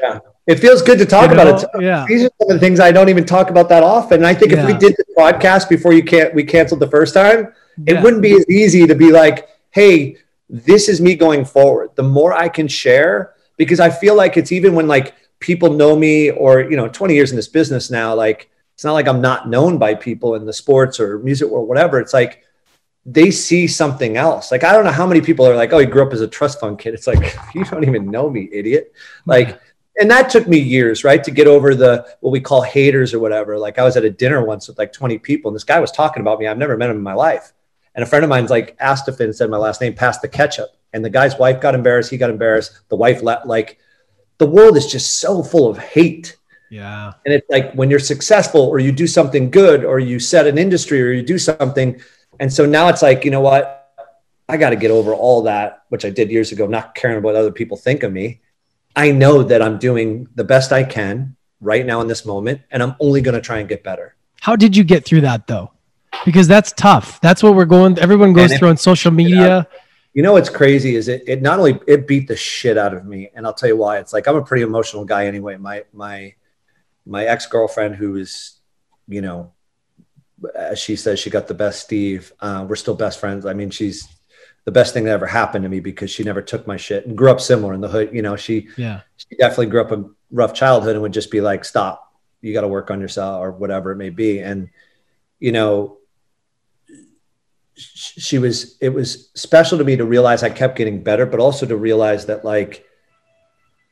[0.00, 0.20] yeah.
[0.46, 1.70] It feels good to talk you know, about it.
[1.80, 2.04] Yeah.
[2.08, 4.16] These are some of the things I don't even talk about that often.
[4.16, 4.62] And I think yeah.
[4.62, 7.52] if we did the podcast before you can't we canceled the first time,
[7.84, 7.94] yeah.
[7.94, 10.16] it wouldn't be as easy to be like, hey,
[10.48, 11.90] this is me going forward.
[11.94, 15.96] The more I can share, because I feel like it's even when like people know
[15.96, 19.20] me or you know, 20 years in this business now, like it's not like I'm
[19.20, 21.98] not known by people in the sports or music or whatever.
[21.98, 22.44] It's like
[23.04, 24.50] they see something else.
[24.50, 26.28] Like I don't know how many people are like, "Oh, he grew up as a
[26.28, 28.92] trust fund kid." It's like you don't even know me, idiot.
[29.26, 29.60] Like,
[30.00, 33.18] and that took me years, right, to get over the what we call haters or
[33.18, 33.58] whatever.
[33.58, 35.92] Like I was at a dinner once with like 20 people, and this guy was
[35.92, 36.46] talking about me.
[36.46, 37.52] I've never met him in my life.
[37.94, 40.28] And a friend of mine's like asked if it said my last name, passed the
[40.28, 42.10] ketchup, and the guy's wife got embarrassed.
[42.10, 42.80] He got embarrassed.
[42.88, 43.78] The wife let like
[44.40, 46.36] the world is just so full of hate.
[46.70, 47.12] Yeah.
[47.24, 50.56] And it's like when you're successful or you do something good or you set an
[50.56, 52.00] industry or you do something,
[52.40, 53.76] and so now it's like, you know what?
[54.48, 57.34] I got to get over all that, which I did years ago, not caring about
[57.34, 58.40] what other people think of me.
[58.96, 62.82] I know that I'm doing the best I can right now in this moment, and
[62.82, 64.16] I'm only going to try and get better.
[64.40, 65.70] How did you get through that though?
[66.24, 67.20] Because that's tough.
[67.20, 67.98] That's what we're going.
[67.98, 69.68] Everyone goes through on social media.
[70.12, 71.22] You know what's crazy is it.
[71.26, 73.98] It not only it beat the shit out of me, and I'll tell you why.
[73.98, 75.56] It's like I'm a pretty emotional guy anyway.
[75.56, 76.34] My my
[77.06, 78.58] my ex girlfriend, who is
[79.06, 79.52] you know
[80.54, 82.32] as she says, she got the best Steve.
[82.40, 83.46] Uh, we're still best friends.
[83.46, 84.08] I mean, she's
[84.64, 87.16] the best thing that ever happened to me because she never took my shit and
[87.16, 88.10] grew up similar in the hood.
[88.12, 91.40] You know, she yeah, she definitely grew up a rough childhood and would just be
[91.40, 94.40] like, "Stop, you got to work on yourself" or whatever it may be.
[94.40, 94.70] And
[95.38, 95.98] you know,
[97.80, 98.76] she was.
[98.80, 102.26] It was special to me to realize I kept getting better, but also to realize
[102.26, 102.84] that like,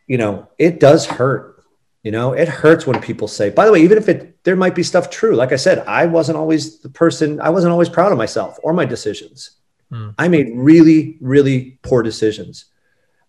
[0.07, 1.59] you know, it does hurt
[2.03, 4.75] you know, it hurts when people say, by the way, even if it there might
[4.75, 5.35] be stuff true.
[5.35, 8.73] Like I said, I wasn't always the person, I wasn't always proud of myself or
[8.73, 9.51] my decisions.
[9.93, 10.15] Mm.
[10.17, 12.67] I made really, really poor decisions.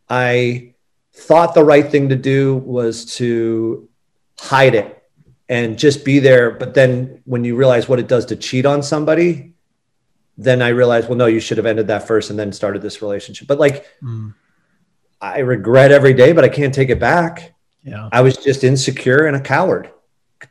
[0.07, 0.75] I
[1.13, 3.89] thought the right thing to do was to
[4.39, 5.03] hide it
[5.49, 6.51] and just be there.
[6.51, 9.55] But then when you realize what it does to cheat on somebody,
[10.39, 13.01] then I realized, well, no, you should have ended that first and then started this
[13.01, 13.45] relationship.
[13.45, 14.33] But like, mm.
[15.19, 17.53] I regret every day, but I can't take it back.
[17.83, 18.07] Yeah.
[18.13, 19.91] I was just insecure and a coward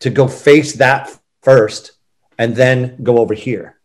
[0.00, 1.10] to go face that
[1.40, 1.92] first
[2.38, 3.78] and then go over here.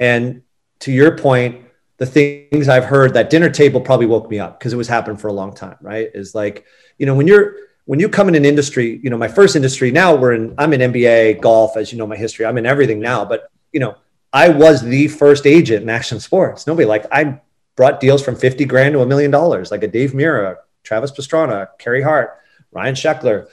[0.00, 0.42] And
[0.80, 1.64] to your point,
[1.98, 5.16] the things I've heard that dinner table probably woke me up because it was happening
[5.16, 6.10] for a long time, right?
[6.12, 6.64] Is like,
[6.98, 9.92] you know, when you're when you come in an industry, you know, my first industry
[9.92, 12.46] now we're in I'm in NBA, golf, as you know my history.
[12.46, 13.96] I'm in everything now, but you know,
[14.32, 16.66] I was the first agent in action sports.
[16.66, 17.40] Nobody like I
[17.76, 21.68] brought deals from 50 grand to a million dollars, like a Dave Mirra, Travis Pastrana,
[21.78, 22.38] Carey Hart,
[22.72, 23.48] Ryan Sheckler.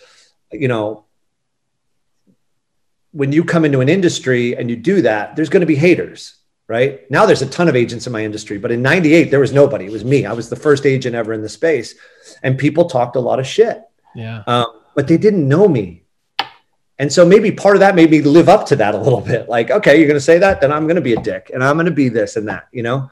[0.51, 1.05] You know,
[3.11, 6.35] when you come into an industry and you do that, there's going to be haters,
[6.67, 7.09] right?
[7.09, 9.85] Now there's a ton of agents in my industry, but in 98, there was nobody.
[9.85, 10.25] It was me.
[10.25, 11.95] I was the first agent ever in the space.
[12.43, 13.81] And people talked a lot of shit.
[14.15, 14.43] Yeah.
[14.47, 16.04] Um, but they didn't know me.
[16.97, 19.49] And so maybe part of that made me live up to that a little bit.
[19.49, 21.63] Like, okay, you're going to say that, then I'm going to be a dick and
[21.63, 23.11] I'm going to be this and that, you know?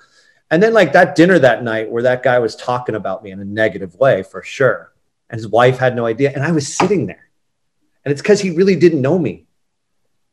[0.49, 3.39] And then like that dinner that night where that guy was talking about me in
[3.39, 4.93] a negative way for sure.
[5.29, 6.31] And his wife had no idea.
[6.33, 7.29] And I was sitting there.
[8.05, 9.47] And it's because he really didn't know me.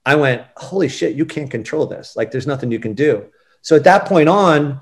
[0.05, 2.17] I went, holy shit, you can't control this.
[2.17, 3.27] Like there's nothing you can do.
[3.63, 4.81] So at that point on,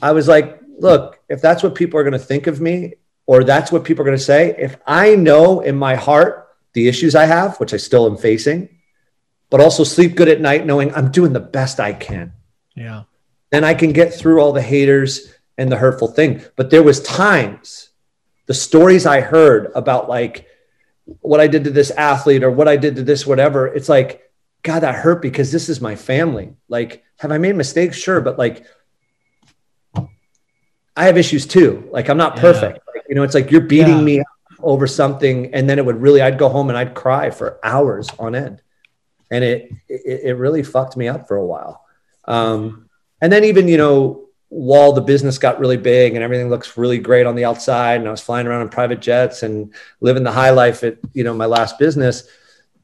[0.00, 2.94] I was like, look, if that's what people are going to think of me,
[3.26, 6.47] or that's what people are going to say, if I know in my heart
[6.78, 8.68] the issues I have, which I still am facing,
[9.50, 12.32] but also sleep good at night knowing I'm doing the best I can.
[12.76, 13.02] Yeah.
[13.50, 16.40] Then I can get through all the haters and the hurtful thing.
[16.54, 17.88] But there was times
[18.46, 20.46] the stories I heard about like
[21.20, 24.22] what I did to this athlete or what I did to this whatever, it's like
[24.62, 26.54] God, that hurt because this is my family.
[26.68, 27.96] Like, have I made mistakes?
[27.96, 28.66] Sure, but like
[30.96, 31.88] I have issues too.
[31.90, 32.42] Like I'm not yeah.
[32.42, 32.78] perfect.
[32.94, 34.10] Like, you know, it's like you're beating yeah.
[34.10, 34.22] me
[34.62, 38.08] over something, and then it would really I'd go home and I'd cry for hours
[38.18, 38.62] on end,
[39.30, 41.84] and it it, it really fucked me up for a while.
[42.24, 42.88] Um,
[43.20, 46.98] and then even you know while the business got really big and everything looks really
[46.98, 50.32] great on the outside, and I was flying around in private jets and living the
[50.32, 52.28] high life at you know my last business,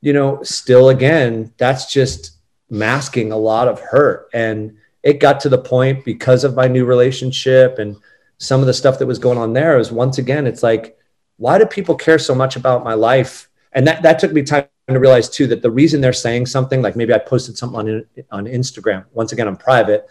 [0.01, 2.33] you know, still again that's just
[2.70, 6.85] masking a lot of hurt and it got to the point because of my new
[6.85, 7.97] relationship and
[8.39, 10.99] some of the stuff that was going on there is once again it's like
[11.37, 14.66] why do people care so much about my life and that that took me time
[14.89, 18.05] to realize too that the reason they're saying something like maybe i posted something on
[18.30, 20.07] on instagram once again i'm private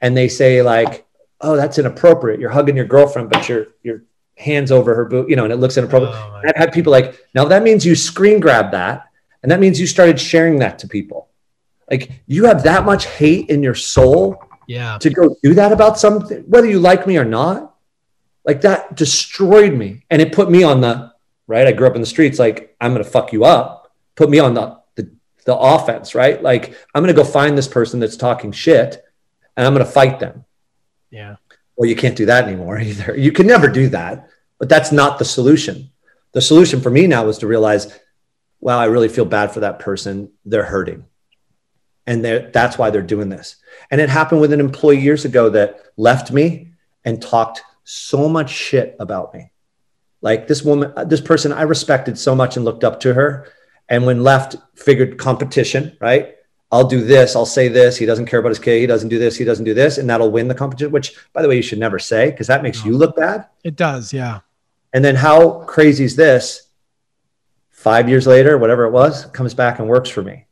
[0.00, 1.06] and they say like
[1.40, 4.02] oh that's inappropriate you're hugging your girlfriend but your your
[4.36, 7.20] hands over her boot you know and it looks inappropriate oh i've had people like
[7.34, 9.06] now that means you screen grab that
[9.42, 11.28] and that means you started sharing that to people
[11.90, 14.98] like you have that much hate in your soul yeah.
[14.98, 17.71] to go do that about something, whether you like me or not.
[18.44, 20.04] Like that destroyed me.
[20.10, 21.12] And it put me on the
[21.46, 21.66] right.
[21.66, 23.92] I grew up in the streets, like, I'm gonna fuck you up.
[24.14, 25.10] Put me on the the,
[25.46, 26.42] the offense, right?
[26.42, 29.04] Like I'm gonna go find this person that's talking shit
[29.56, 30.44] and I'm gonna fight them.
[31.10, 31.36] Yeah.
[31.76, 33.16] Well, you can't do that anymore either.
[33.16, 34.28] You can never do that,
[34.58, 35.90] but that's not the solution.
[36.32, 37.98] The solution for me now is to realize,
[38.60, 40.30] wow, I really feel bad for that person.
[40.46, 41.04] They're hurting
[42.06, 43.56] and that's why they're doing this.
[43.90, 46.72] And it happened with an employee years ago that left me
[47.04, 49.50] and talked so much shit about me.
[50.20, 53.48] Like this woman, uh, this person I respected so much and looked up to her.
[53.88, 56.34] And when left, figured competition, right?
[56.70, 57.98] I'll do this, I'll say this.
[57.98, 58.80] He doesn't care about his kid.
[58.80, 59.98] He doesn't do this, he doesn't do this.
[59.98, 62.62] And that'll win the competition, which, by the way, you should never say because that
[62.62, 63.46] makes you look bad.
[63.64, 64.40] It does, yeah.
[64.94, 66.68] And then how crazy is this?
[67.70, 70.46] Five years later, whatever it was, comes back and works for me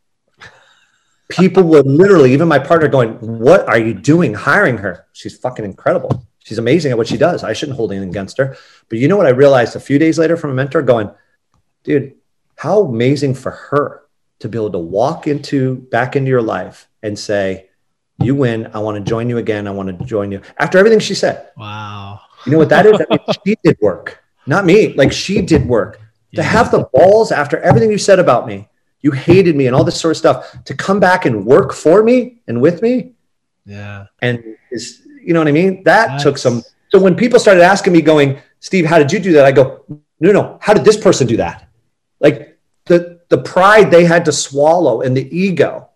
[1.30, 5.06] people were literally, even my partner, going, What are you doing hiring her?
[5.12, 6.26] She's fucking incredible.
[6.50, 7.44] She's amazing at what she does.
[7.44, 8.56] I shouldn't hold anything against her.
[8.88, 11.08] But you know what I realized a few days later from a mentor going,
[11.84, 12.16] Dude,
[12.56, 14.02] how amazing for her
[14.40, 17.68] to be able to walk into back into your life and say,
[18.18, 18.68] You win.
[18.74, 19.68] I want to join you again.
[19.68, 20.42] I want to join you.
[20.58, 21.50] After everything she said.
[21.56, 22.18] Wow.
[22.44, 23.00] You know what that is?
[23.46, 24.92] She did work, not me.
[24.94, 26.00] Like she did work.
[26.32, 26.38] Yeah.
[26.38, 28.68] To have the balls after everything you said about me
[29.02, 32.02] you hated me and all this sort of stuff to come back and work for
[32.02, 33.12] me and with me
[33.64, 35.82] yeah and is you know what i mean?
[35.84, 36.22] That That's...
[36.22, 39.44] took some so when people started asking me going steve how did you do that?
[39.44, 39.84] I go
[40.20, 41.68] no no how did this person do that?
[42.20, 45.88] Like the the pride they had to swallow and the ego.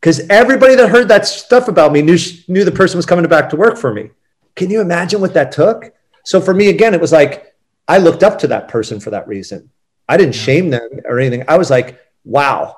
[0.00, 2.18] Because everybody that heard that stuff about me knew
[2.48, 4.10] knew the person was coming back to work for me.
[4.56, 5.94] Can you imagine what that took?
[6.24, 7.54] So for me again it was like
[7.88, 9.70] i looked up to that person for that reason.
[10.08, 11.44] I didn't shame them or anything.
[11.48, 12.76] I was like wow,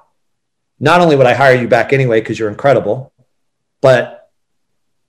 [0.80, 3.12] not only would I hire you back anyway because you're incredible,
[3.80, 4.30] but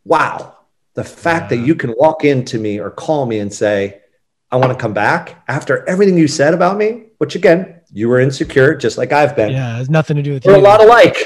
[0.03, 0.55] wow,
[0.95, 1.57] the fact yeah.
[1.57, 4.01] that you can walk into me or call me and say,
[4.51, 8.19] I want to come back after everything you said about me, which again, you were
[8.19, 9.51] insecure just like I've been.
[9.51, 10.61] Yeah, has nothing to do with We're you.
[10.61, 11.17] a lot alike.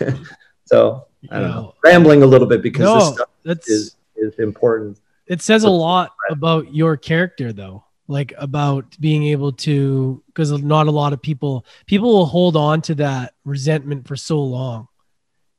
[0.64, 4.38] so I don't know, rambling a little bit because no, this stuff that's, is, is
[4.38, 5.00] important.
[5.26, 10.86] It says a lot about your character though like about being able to because not
[10.86, 14.88] a lot of people people will hold on to that resentment for so long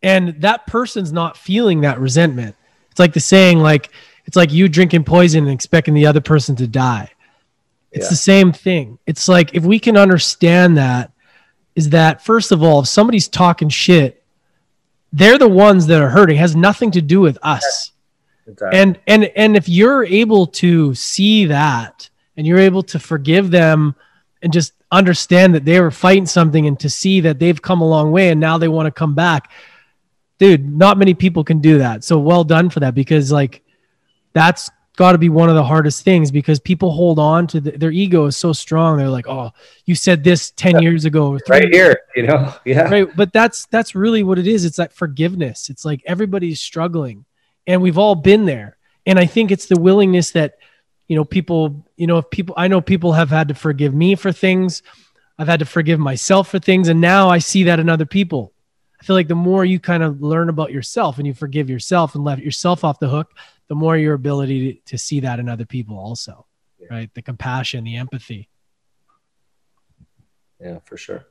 [0.02, 2.56] and that person's not feeling that resentment
[2.92, 3.90] it's like the saying like
[4.26, 7.10] it's like you drinking poison and expecting the other person to die.
[7.92, 8.10] It's yeah.
[8.10, 9.00] the same thing.
[9.08, 11.12] It's like if we can understand that
[11.76, 14.20] is that first of all if somebody's talking shit
[15.12, 16.38] they're the ones that are hurting.
[16.38, 17.92] It has nothing to do with us.
[18.48, 18.80] Exactly.
[18.80, 23.96] and and and if you're able to see that and you're able to forgive them
[24.42, 27.88] and just understand that they were fighting something and to see that they've come a
[27.88, 29.52] long way and now they want to come back
[30.40, 32.04] dude not many people can do that.
[32.04, 33.62] So well done for that because like
[34.34, 37.72] that's got to be one of the hardest things because people hold on to the,
[37.72, 38.98] their ego is so strong.
[38.98, 39.52] They're like oh
[39.86, 42.54] you said this 10 years ago right here you know?
[42.66, 42.90] Yeah.
[42.90, 44.66] Right but that's that's really what it is.
[44.66, 45.70] It's like forgiveness.
[45.70, 47.26] It's like everybody's struggling
[47.68, 48.78] and we've all been there.
[49.06, 50.58] And i think it's the willingness that
[51.08, 54.16] you know people you know if people i know people have had to forgive me
[54.16, 54.82] for things.
[55.38, 58.52] I've had to forgive myself for things and now i see that in other people
[59.00, 62.16] I feel like the more you kind of learn about yourself and you forgive yourself
[62.16, 63.32] and let yourself off the hook,
[63.68, 66.46] the more your ability to, to see that in other people also,
[66.80, 66.88] yeah.
[66.92, 67.14] right?
[67.14, 68.50] The compassion, the empathy.
[70.60, 71.26] Yeah, for sure.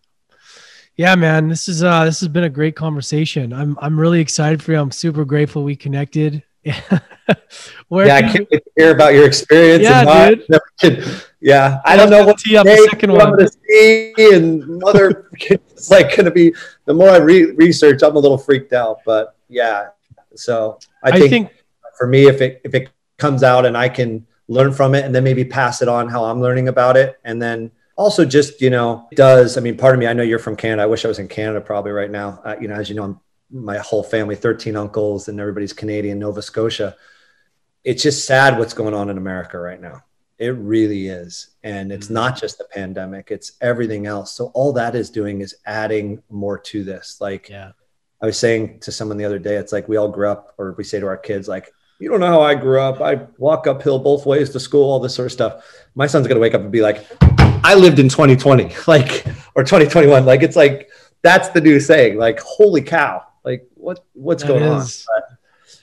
[0.96, 3.52] Yeah, man, this is uh this has been a great conversation.
[3.52, 4.80] I'm I'm really excited for you.
[4.80, 6.42] I'm super grateful we connected.
[7.88, 9.84] Where yeah, I can't wait to hear about your experience.
[9.84, 10.34] Yeah,
[10.80, 11.24] dude.
[11.40, 13.36] Yeah, I don't know what tee up the second one.
[13.38, 16.52] To see, and mother, it's like going to be.
[16.84, 19.00] The more I re- research, I'm a little freaked out.
[19.04, 19.88] But yeah,
[20.34, 21.64] so I think, I think
[21.96, 25.14] for me, if it if it comes out and I can learn from it, and
[25.14, 28.70] then maybe pass it on how I'm learning about it, and then also just you
[28.70, 31.08] know does i mean part of me i know you're from canada i wish i
[31.08, 33.20] was in canada probably right now uh, you know as you know i'm
[33.50, 36.94] my whole family 13 uncles and everybody's canadian nova scotia
[37.84, 40.02] it's just sad what's going on in America right now.
[40.38, 41.50] It really is.
[41.64, 42.14] And it's mm-hmm.
[42.14, 44.32] not just the pandemic, it's everything else.
[44.32, 47.20] So all that is doing is adding more to this.
[47.20, 47.72] Like yeah.
[48.22, 50.74] I was saying to someone the other day, it's like we all grew up, or
[50.76, 53.00] we say to our kids, like, you don't know how I grew up.
[53.00, 55.64] I walk uphill both ways to school, all this sort of stuff.
[55.94, 57.06] My son's gonna wake up and be like,
[57.64, 60.24] I lived in 2020, like, or 2021.
[60.24, 60.90] Like, it's like
[61.22, 62.16] that's the new saying.
[62.16, 63.24] Like, holy cow!
[63.44, 65.06] Like, what what's that going is.
[65.08, 65.14] on?
[65.16, 65.27] But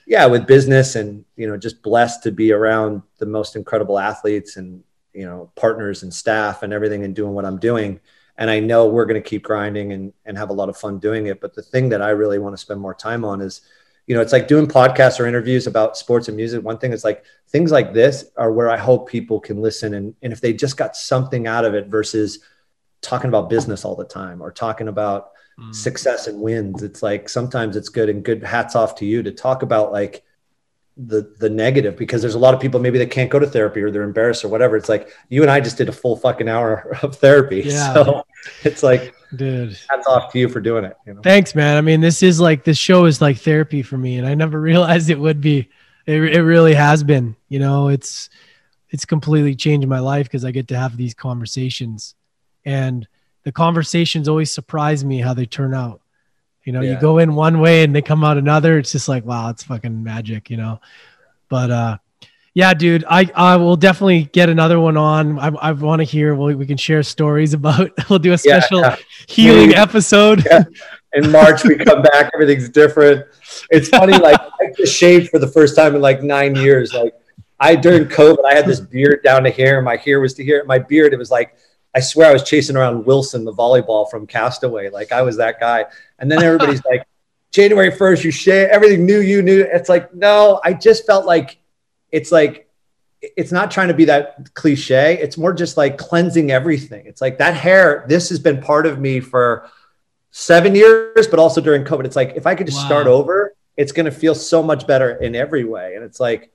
[0.05, 4.57] yeah, with business and you know, just blessed to be around the most incredible athletes
[4.57, 4.83] and
[5.15, 7.99] you know, partners and staff and everything and doing what I'm doing.
[8.37, 10.99] And I know we're going to keep grinding and, and have a lot of fun
[10.99, 11.39] doing it.
[11.39, 13.61] But the thing that I really want to spend more time on is,
[14.07, 16.63] you know, it's like doing podcasts or interviews about sports and music.
[16.63, 19.93] One thing is like things like this are where I hope people can listen.
[19.93, 22.39] And, and if they just got something out of it versus
[23.01, 25.73] talking about business all the time or talking about mm.
[25.73, 26.83] success and wins.
[26.83, 30.23] It's like sometimes it's good and good hats off to you to talk about like
[30.97, 33.81] the the negative because there's a lot of people maybe that can't go to therapy
[33.81, 34.77] or they're embarrassed or whatever.
[34.77, 37.63] It's like you and I just did a full fucking hour of therapy.
[37.65, 37.93] Yeah.
[37.93, 38.25] So
[38.63, 40.95] it's like dude hats off to you for doing it.
[41.05, 41.21] You know?
[41.21, 41.77] Thanks, man.
[41.77, 44.59] I mean, this is like this show is like therapy for me, and I never
[44.71, 45.69] realized it would be.
[46.05, 47.35] It, it really has been.
[47.49, 48.29] You know, it's
[48.89, 52.15] it's completely changed my life because I get to have these conversations.
[52.63, 53.07] And
[53.45, 56.01] the conversations always surprise me how they turn out.
[56.65, 56.93] You know, yeah.
[56.93, 58.79] you go in one way and they come out another.
[58.79, 60.81] It's just like, wow, it's fucking magic, you know.
[61.47, 61.97] But uh
[62.55, 65.37] yeah, dude, I, I will definitely get another one on.
[65.37, 66.33] I, I want to hear.
[66.35, 67.91] we we can share stories about.
[68.09, 68.95] We'll do a special yeah.
[69.27, 69.75] healing Maybe.
[69.75, 70.45] episode.
[70.45, 70.63] Yeah.
[71.13, 72.31] In March, we come back.
[72.33, 73.25] Everything's different.
[73.69, 74.17] It's funny.
[74.17, 76.93] Like I just shaved for the first time in like nine years.
[76.93, 77.13] Like
[77.59, 79.81] I during COVID, I had this beard down to here.
[79.81, 80.63] My hair was to here.
[80.65, 81.57] My beard, it was like
[81.95, 84.89] I swear I was chasing around Wilson, the volleyball from Castaway.
[84.89, 85.85] Like I was that guy.
[86.19, 87.07] And then everybody's like,
[87.51, 89.61] January 1st, you share everything new, you knew.
[89.61, 91.57] It's like, no, I just felt like
[92.11, 92.69] it's like,
[93.21, 95.17] it's not trying to be that cliche.
[95.21, 97.05] It's more just like cleansing everything.
[97.05, 99.69] It's like that hair, this has been part of me for
[100.31, 102.03] seven years, but also during COVID.
[102.03, 102.87] It's like, if I could just wow.
[102.87, 105.95] start over, it's going to feel so much better in every way.
[105.95, 106.51] And it's like,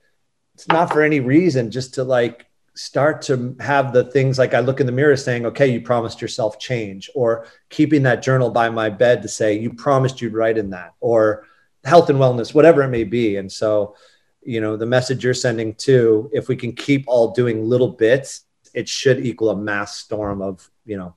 [0.53, 4.61] it's not for any reason, just to like start to have the things like I
[4.61, 8.69] look in the mirror saying, okay, you promised yourself change, or keeping that journal by
[8.69, 11.45] my bed to say, you promised you'd write in that, or
[11.83, 13.37] health and wellness, whatever it may be.
[13.37, 13.95] And so,
[14.41, 18.45] you know, the message you're sending too, if we can keep all doing little bits,
[18.73, 21.15] it should equal a mass storm of, you know,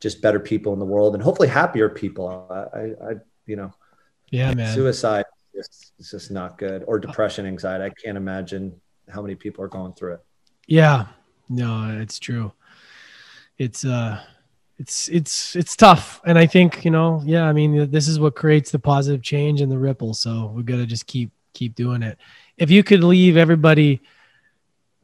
[0.00, 2.28] just better people in the world and hopefully happier people.
[2.50, 3.14] I, I,
[3.46, 3.72] you know,
[4.30, 4.74] yeah, man.
[4.74, 7.84] Suicide is just not good, or depression, anxiety.
[7.84, 10.20] I can't imagine how many people are going through it.
[10.66, 11.06] Yeah,
[11.48, 12.52] no, it's true.
[13.58, 14.20] It's uh,
[14.78, 17.44] it's it's it's tough, and I think you know, yeah.
[17.44, 20.12] I mean, this is what creates the positive change and the ripple.
[20.12, 22.18] So we've got to just keep keep doing it.
[22.58, 24.00] If you could leave everybody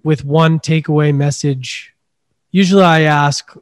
[0.02, 1.94] with one takeaway message,
[2.50, 3.54] usually I ask,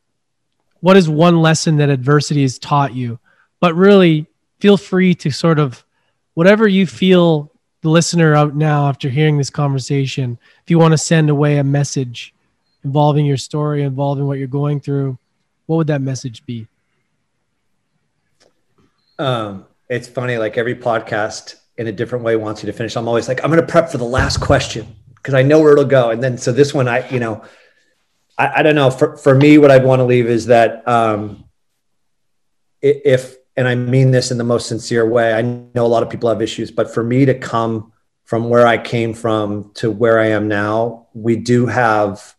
[0.80, 3.18] what is one lesson that adversity has taught you?
[3.60, 4.26] But really,
[4.58, 5.84] feel free to sort of
[6.34, 7.49] whatever you feel
[7.82, 11.64] the listener out now after hearing this conversation, if you want to send away a
[11.64, 12.34] message
[12.84, 15.18] involving your story, involving what you're going through,
[15.66, 16.66] what would that message be?
[19.18, 22.96] Um, it's funny, like every podcast in a different way wants you to finish.
[22.96, 25.72] I'm always like, I'm going to prep for the last question because I know where
[25.72, 26.10] it'll go.
[26.10, 27.44] And then, so this one, I, you know,
[28.36, 28.90] I, I don't know.
[28.90, 31.44] For, for me, what I'd want to leave is that um,
[32.82, 35.34] if and I mean this in the most sincere way.
[35.34, 37.92] I know a lot of people have issues, but for me to come
[38.24, 42.34] from where I came from to where I am now, we do have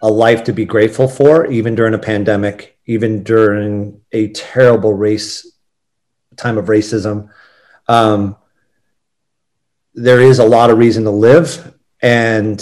[0.00, 5.44] a life to be grateful for, even during a pandemic, even during a terrible race
[6.36, 7.30] time of racism.
[7.88, 8.36] Um,
[9.94, 12.56] there is a lot of reason to live, and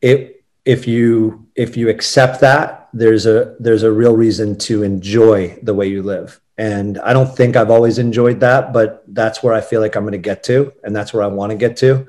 [0.00, 5.58] it if you if you accept that there's a there's a real reason to enjoy
[5.62, 9.52] the way you live And I don't think I've always enjoyed that, but that's where
[9.52, 10.72] I feel like I'm going to get to.
[10.82, 12.08] And that's where I want to get to.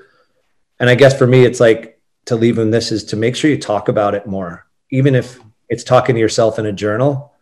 [0.79, 3.49] And I guess for me, it's like to leave in this is to make sure
[3.49, 7.33] you talk about it more, even if it's talking to yourself in a journal.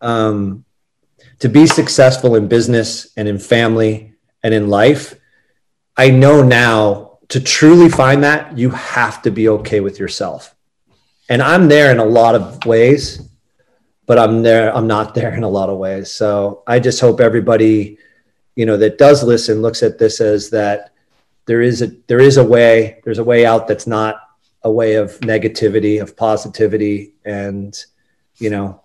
[0.00, 0.64] Um,
[1.38, 5.14] to be successful in business and in family and in life,
[5.96, 10.56] I know now to truly find that you have to be okay with yourself.
[11.30, 13.22] And I'm there in a lot of ways,
[14.04, 16.10] but I'm there, I'm not there in a lot of ways.
[16.10, 17.96] So I just hope everybody,
[18.56, 20.92] you know, that does listen looks at this as that
[21.46, 24.16] there is a there is a way, there's a way out that's not
[24.62, 27.84] a way of negativity, of positivity, and
[28.38, 28.82] you know,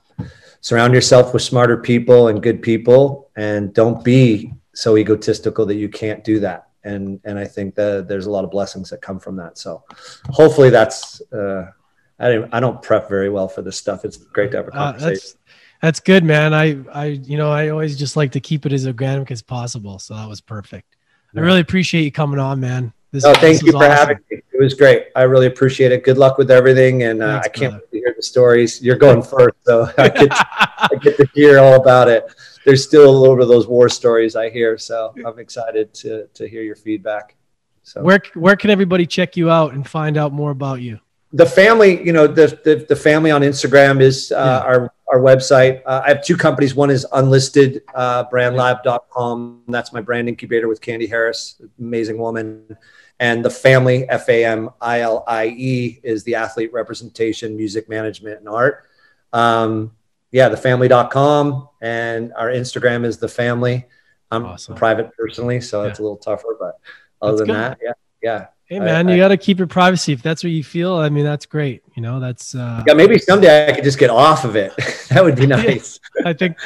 [0.61, 5.89] surround yourself with smarter people and good people, and don't be so egotistical that you
[5.89, 6.69] can't do that.
[6.83, 9.57] And and I think that there's a lot of blessings that come from that.
[9.57, 9.83] So
[10.29, 11.21] hopefully that's.
[11.31, 11.71] Uh,
[12.19, 14.05] I don't I don't prep very well for this stuff.
[14.05, 15.07] It's great to have a conversation.
[15.07, 15.37] Uh, that's,
[15.81, 16.53] that's good, man.
[16.53, 19.99] I I you know I always just like to keep it as organic as possible.
[19.99, 20.95] So that was perfect.
[21.33, 21.41] Yeah.
[21.41, 22.93] I really appreciate you coming on, man.
[23.11, 23.91] This, oh, thank you for awesome.
[23.91, 24.41] having me.
[24.51, 25.07] It was great.
[25.15, 26.03] I really appreciate it.
[26.03, 28.81] Good luck with everything, and uh, Thanks, I can't wait to hear the stories.
[28.81, 30.47] You're going first, so I get to,
[30.77, 32.25] I get to hear all about it.
[32.65, 36.27] There's still a little bit of those war stories I hear, so I'm excited to
[36.33, 37.35] to hear your feedback.
[37.83, 40.99] So where where can everybody check you out and find out more about you?
[41.33, 44.67] The family, you know, the the, the family on Instagram is uh, yeah.
[44.67, 45.81] our our website.
[45.85, 46.75] Uh, I have two companies.
[46.75, 49.63] One is unlisted uh, brandlab.com.
[49.67, 52.77] That's my brand incubator with Candy Harris, amazing woman
[53.19, 57.87] and the family F A M I L I E is the athlete representation, music
[57.89, 58.85] management, and art.
[59.33, 59.91] Um,
[60.31, 63.85] yeah, thefamily.com and our Instagram is the family.
[64.31, 64.75] I'm awesome.
[64.75, 65.89] private personally, so yeah.
[65.89, 66.79] it's a little tougher, but
[67.21, 67.55] other that's than good.
[67.55, 68.45] that, yeah, yeah.
[68.67, 70.13] Hey man, I, you got to keep your privacy.
[70.13, 71.83] If that's what you feel, I mean, that's great.
[71.95, 72.93] You know, that's uh, yeah.
[72.93, 74.73] Maybe someday I could just get off of it.
[75.09, 75.99] that would be nice.
[76.25, 76.57] I think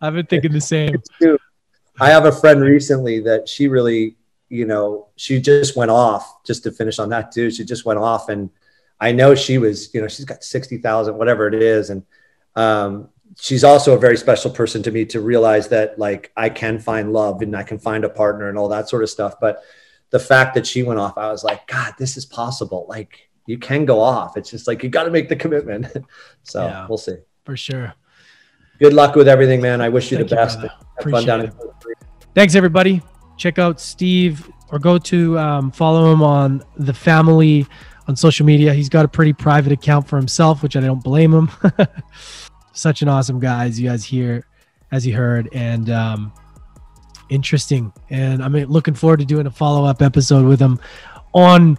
[0.00, 1.02] I've been thinking the same.
[1.98, 4.16] I have a friend recently that she really
[4.48, 7.50] you know, she just went off just to finish on that too.
[7.50, 8.50] She just went off and
[9.00, 11.90] I know she was, you know, she's got 60,000, whatever it is.
[11.90, 12.04] And,
[12.54, 16.78] um, she's also a very special person to me to realize that like I can
[16.78, 19.40] find love and I can find a partner and all that sort of stuff.
[19.40, 19.62] But
[20.10, 22.86] the fact that she went off, I was like, God, this is possible.
[22.88, 24.36] Like you can go off.
[24.36, 25.86] It's just like, you got to make the commitment.
[26.42, 27.16] so yeah, we'll see.
[27.44, 27.94] For sure.
[28.78, 29.80] Good luck with everything, man.
[29.80, 30.60] I wish you Thank the best.
[30.60, 31.52] You, fun down
[32.34, 33.02] Thanks everybody
[33.36, 37.66] check out Steve or go to um, follow him on the family
[38.08, 38.74] on social media.
[38.74, 41.50] He's got a pretty private account for himself, which I don't blame him.
[42.72, 44.46] Such an awesome guy, as you guys hear,
[44.90, 46.32] as you heard, and um,
[47.28, 47.92] interesting.
[48.10, 50.78] And I'm looking forward to doing a follow up episode with him
[51.34, 51.78] on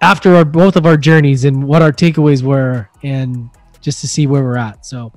[0.00, 4.26] after our both of our journeys and what our takeaways were, and just to see
[4.26, 4.84] where we're at.
[4.84, 5.12] So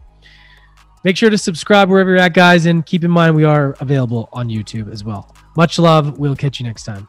[1.03, 4.30] make sure to subscribe wherever you're at, guys, and keep in mind we are available
[4.32, 5.36] on YouTube as well.
[5.55, 6.18] Much love.
[6.20, 7.07] We'll catch you next time.